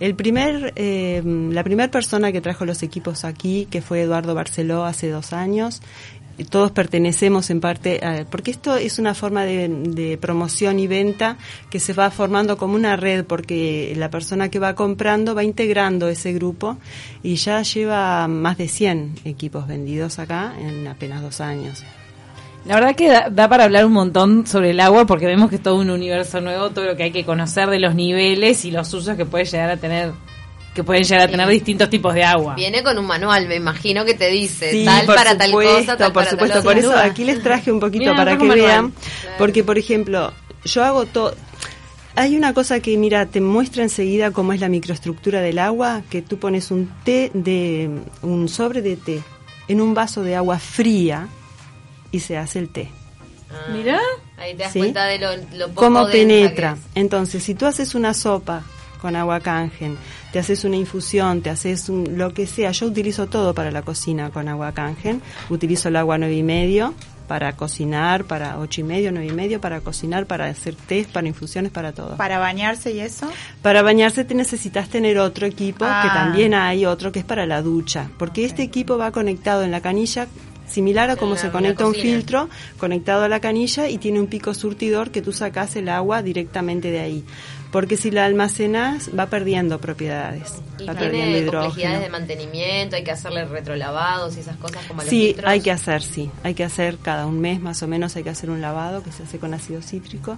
el 0.00 0.14
primer, 0.14 0.72
eh, 0.76 1.20
la 1.52 1.62
primera 1.62 1.90
persona 1.90 2.32
que 2.32 2.40
trajo 2.40 2.64
los 2.64 2.82
equipos 2.82 3.26
aquí, 3.26 3.68
que 3.70 3.82
fue 3.82 4.00
Eduardo 4.00 4.34
Barceló 4.34 4.86
hace 4.86 5.10
dos 5.10 5.34
años, 5.34 5.82
todos 6.44 6.70
pertenecemos 6.70 7.50
en 7.50 7.60
parte, 7.60 8.00
a- 8.04 8.24
porque 8.30 8.50
esto 8.50 8.76
es 8.76 8.98
una 8.98 9.14
forma 9.14 9.44
de, 9.44 9.68
de 9.68 10.18
promoción 10.18 10.78
y 10.78 10.86
venta 10.86 11.36
que 11.70 11.80
se 11.80 11.92
va 11.92 12.10
formando 12.10 12.56
como 12.56 12.74
una 12.74 12.96
red, 12.96 13.24
porque 13.24 13.92
la 13.96 14.10
persona 14.10 14.48
que 14.48 14.58
va 14.58 14.74
comprando 14.74 15.34
va 15.34 15.44
integrando 15.44 16.08
ese 16.08 16.32
grupo 16.32 16.76
y 17.22 17.36
ya 17.36 17.62
lleva 17.62 18.26
más 18.28 18.58
de 18.58 18.68
100 18.68 19.20
equipos 19.24 19.66
vendidos 19.66 20.18
acá 20.18 20.54
en 20.58 20.86
apenas 20.86 21.22
dos 21.22 21.40
años. 21.40 21.82
La 22.66 22.74
verdad 22.74 22.94
que 22.94 23.08
da, 23.08 23.30
da 23.30 23.48
para 23.48 23.64
hablar 23.64 23.86
un 23.86 23.92
montón 23.92 24.46
sobre 24.46 24.70
el 24.72 24.80
agua 24.80 25.06
porque 25.06 25.24
vemos 25.24 25.48
que 25.48 25.56
es 25.56 25.62
todo 25.62 25.76
un 25.76 25.88
universo 25.88 26.42
nuevo, 26.42 26.68
todo 26.70 26.84
lo 26.84 26.94
que 26.94 27.04
hay 27.04 27.10
que 27.10 27.24
conocer 27.24 27.70
de 27.70 27.78
los 27.80 27.94
niveles 27.94 28.66
y 28.66 28.70
los 28.70 28.92
usos 28.92 29.16
que 29.16 29.24
puede 29.24 29.46
llegar 29.46 29.70
a 29.70 29.78
tener, 29.78 30.12
que 30.80 30.84
pueden 30.84 31.04
llegar 31.04 31.28
a 31.28 31.30
tener 31.30 31.46
Sí. 31.48 31.52
distintos 31.54 31.88
tipos 31.90 32.12
de 32.14 32.24
agua. 32.24 32.54
Viene 32.54 32.82
con 32.82 32.98
un 32.98 33.06
manual, 33.06 33.46
me 33.48 33.56
imagino 33.56 34.04
que 34.04 34.14
te 34.14 34.28
dice 34.28 34.70
Sí, 34.72 34.84
tal 34.84 35.06
por 35.06 35.14
para 35.16 35.36
tal 35.38 35.50
cosa, 35.52 35.96
tal 35.96 36.12
por 36.12 36.12
para 36.24 36.30
supuesto. 36.30 36.54
tal 36.54 36.62
Por 36.64 36.78
eso 36.78 36.96
aquí 36.96 37.24
les 37.24 37.42
traje 37.42 37.70
un 37.72 37.80
poquito 37.80 38.04
Mira, 38.10 38.16
para 38.16 38.32
que 38.32 38.44
manual. 38.44 38.58
vean, 38.58 38.90
Claro. 39.22 39.36
porque 39.38 39.62
por 39.64 39.78
ejemplo, 39.78 40.32
yo 40.64 40.84
hago 40.84 41.06
todo. 41.06 41.34
Hay 42.16 42.36
una 42.36 42.52
cosa 42.54 42.80
que, 42.80 42.96
mira, 42.96 43.26
te 43.26 43.40
muestra 43.40 43.82
enseguida 43.84 44.32
cómo 44.32 44.52
es 44.52 44.60
la 44.60 44.68
microestructura 44.68 45.40
del 45.40 45.58
agua, 45.60 46.02
que 46.10 46.22
tú 46.22 46.38
pones 46.38 46.70
un 46.70 46.90
té 47.04 47.30
de, 47.34 47.88
un 48.22 48.48
sobre 48.48 48.82
de 48.82 48.96
té 48.96 49.22
en 49.68 49.80
un 49.80 49.94
vaso 49.94 50.22
de 50.22 50.34
agua 50.34 50.58
fría 50.58 51.28
y 52.10 52.18
se 52.20 52.36
hace 52.36 52.58
el 52.58 52.68
té. 52.68 52.90
Ah, 53.50 53.72
Mirá. 53.72 54.00
Ahí 54.36 54.54
te 54.56 54.62
das 54.64 54.72
¿Sí? 54.72 54.78
cuenta 54.80 55.04
de 55.06 55.18
lo, 55.18 55.28
lo 55.56 55.68
poco 55.68 55.82
cómo 55.82 56.08
penetra. 56.08 56.74
que 56.74 56.80
es. 56.80 56.86
Entonces, 56.96 57.42
si 57.44 57.54
tú 57.54 57.66
haces 57.66 57.94
una 57.94 58.12
sopa 58.14 58.62
con 59.00 59.16
agua 59.16 59.40
canjen, 59.40 59.96
te 60.32 60.38
haces 60.38 60.64
una 60.64 60.76
infusión, 60.76 61.40
te 61.42 61.50
haces 61.50 61.88
un- 61.88 62.18
lo 62.18 62.32
que 62.34 62.46
sea, 62.46 62.70
yo 62.72 62.86
utilizo 62.86 63.26
todo 63.26 63.54
para 63.54 63.70
la 63.70 63.82
cocina 63.82 64.30
con 64.30 64.48
agua 64.48 64.72
canjen, 64.72 65.22
utilizo 65.48 65.88
el 65.88 65.96
agua 65.96 66.18
nueve 66.18 66.34
y 66.36 66.42
medio 66.42 66.94
para 67.26 67.52
cocinar, 67.56 68.24
para 68.24 68.58
ocho 68.58 68.80
y 68.80 68.84
medio, 68.84 69.12
nueve 69.12 69.28
y 69.28 69.32
medio, 69.32 69.60
para 69.60 69.80
cocinar, 69.80 70.26
para 70.26 70.46
hacer 70.46 70.74
té, 70.74 71.06
para 71.12 71.28
infusiones, 71.28 71.70
para 71.70 71.92
todo. 71.92 72.16
Para 72.16 72.38
bañarse 72.40 72.90
y 72.92 72.98
eso. 73.00 73.30
Para 73.62 73.82
bañarse 73.82 74.24
te 74.24 74.34
necesitas 74.34 74.88
tener 74.88 75.16
otro 75.18 75.46
equipo, 75.46 75.84
Ah. 75.88 76.02
que 76.02 76.08
también 76.08 76.54
hay 76.54 76.86
otro 76.86 77.12
que 77.12 77.20
es 77.20 77.24
para 77.24 77.46
la 77.46 77.62
ducha, 77.62 78.10
porque 78.18 78.44
este 78.44 78.62
equipo 78.64 78.98
va 78.98 79.12
conectado 79.12 79.62
en 79.62 79.70
la 79.70 79.80
canilla 79.80 80.26
similar 80.68 81.10
a 81.10 81.16
como 81.16 81.34
la- 81.34 81.40
se 81.40 81.50
conecta 81.50 81.86
un 81.86 81.94
filtro, 81.94 82.48
conectado 82.78 83.22
a 83.24 83.28
la 83.28 83.38
canilla 83.40 83.88
y 83.88 83.98
tiene 83.98 84.18
un 84.20 84.26
pico 84.26 84.52
surtidor 84.54 85.10
que 85.12 85.20
tú 85.22 85.32
sacas 85.32 85.74
el 85.76 85.88
agua 85.88 86.22
directamente 86.22 86.90
de 86.90 86.98
ahí. 87.00 87.24
Porque 87.72 87.96
si 87.96 88.10
la 88.10 88.24
almacenas 88.24 89.10
va 89.16 89.26
perdiendo 89.26 89.80
propiedades, 89.80 90.54
Y 90.78 90.86
va 90.86 90.94
tiene 90.96 91.46
complejidades 91.46 92.00
de 92.00 92.08
mantenimiento, 92.08 92.96
hay 92.96 93.04
que 93.04 93.12
hacerle 93.12 93.44
retrolavados 93.44 94.36
y 94.36 94.40
esas 94.40 94.56
cosas 94.56 94.84
como 94.86 95.02
los 95.02 95.10
Sí, 95.10 95.28
litros. 95.28 95.46
hay 95.48 95.60
que 95.60 95.70
hacer, 95.70 96.02
sí. 96.02 96.30
Hay 96.42 96.54
que 96.54 96.64
hacer 96.64 96.98
cada 96.98 97.26
un 97.26 97.40
mes 97.40 97.60
más 97.60 97.82
o 97.82 97.86
menos, 97.88 98.16
hay 98.16 98.24
que 98.24 98.30
hacer 98.30 98.50
un 98.50 98.60
lavado 98.60 99.02
que 99.04 99.12
se 99.12 99.22
hace 99.22 99.38
con 99.38 99.54
ácido 99.54 99.82
cítrico 99.82 100.36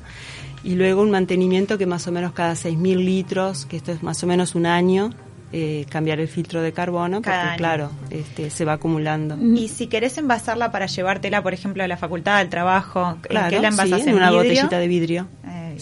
y 0.62 0.74
luego 0.74 1.00
un 1.02 1.10
mantenimiento 1.10 1.78
que 1.78 1.86
más 1.86 2.06
o 2.06 2.12
menos 2.12 2.32
cada 2.32 2.52
6.000 2.52 2.96
litros, 3.02 3.64
que 3.66 3.76
esto 3.78 3.92
es 3.92 4.02
más 4.02 4.22
o 4.22 4.26
menos 4.26 4.54
un 4.54 4.66
año, 4.66 5.10
eh, 5.54 5.84
cambiar 5.90 6.18
el 6.18 6.28
filtro 6.28 6.62
de 6.62 6.72
carbono, 6.72 7.18
porque 7.20 7.30
año. 7.36 7.56
claro, 7.58 7.90
este, 8.10 8.48
se 8.48 8.64
va 8.64 8.74
acumulando. 8.74 9.36
Y 9.38 9.68
si 9.68 9.86
querés 9.86 10.16
envasarla 10.16 10.70
para 10.72 10.86
llevártela, 10.86 11.42
por 11.42 11.52
ejemplo, 11.52 11.82
a 11.84 11.88
la 11.88 11.98
facultad, 11.98 12.36
al 12.38 12.48
trabajo, 12.48 13.18
¿en 13.28 13.48
qué 13.50 13.60
la 13.60 13.68
envasas? 13.68 14.02
sí, 14.02 14.08
en 14.08 14.14
una 14.16 14.30
vidrio? 14.30 14.48
botellita 14.50 14.78
de 14.78 14.88
vidrio. 14.88 15.28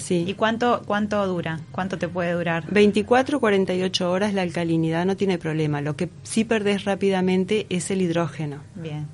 Sí. 0.01 0.25
¿Y 0.27 0.35
cuánto, 0.35 0.83
cuánto 0.87 1.27
dura? 1.27 1.61
¿Cuánto 1.73 1.99
te 1.99 2.09
puede 2.09 2.33
durar? 2.33 2.65
24, 2.71 3.41
48 3.41 4.11
horas 4.11 4.35
la 4.35 4.43
alcalinidad 4.43 5.05
no 5.05 5.17
tiene 5.17 5.39
problema. 5.39 5.81
Lo 5.81 5.97
que 5.97 6.09
sí 6.23 6.45
perdés 6.45 6.85
rápidamente 6.85 7.67
es 7.69 7.91
el 7.91 8.03
hidrógeno. 8.03 8.59
Bien. 8.75 9.07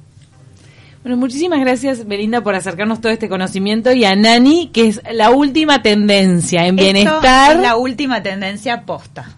Bueno, 1.02 1.18
muchísimas 1.18 1.60
gracias 1.60 2.04
Belinda 2.08 2.40
por 2.40 2.56
acercarnos 2.56 3.00
todo 3.00 3.12
este 3.12 3.28
conocimiento 3.28 3.92
y 3.92 4.04
a 4.04 4.16
Nani, 4.16 4.70
que 4.72 4.88
es 4.88 5.00
la 5.12 5.30
última 5.30 5.80
tendencia 5.80 6.66
en 6.66 6.76
Esto 6.78 6.82
bienestar. 6.82 7.56
es 7.56 7.62
la 7.62 7.76
última 7.76 8.24
tendencia 8.24 8.82
posta. 8.82 9.35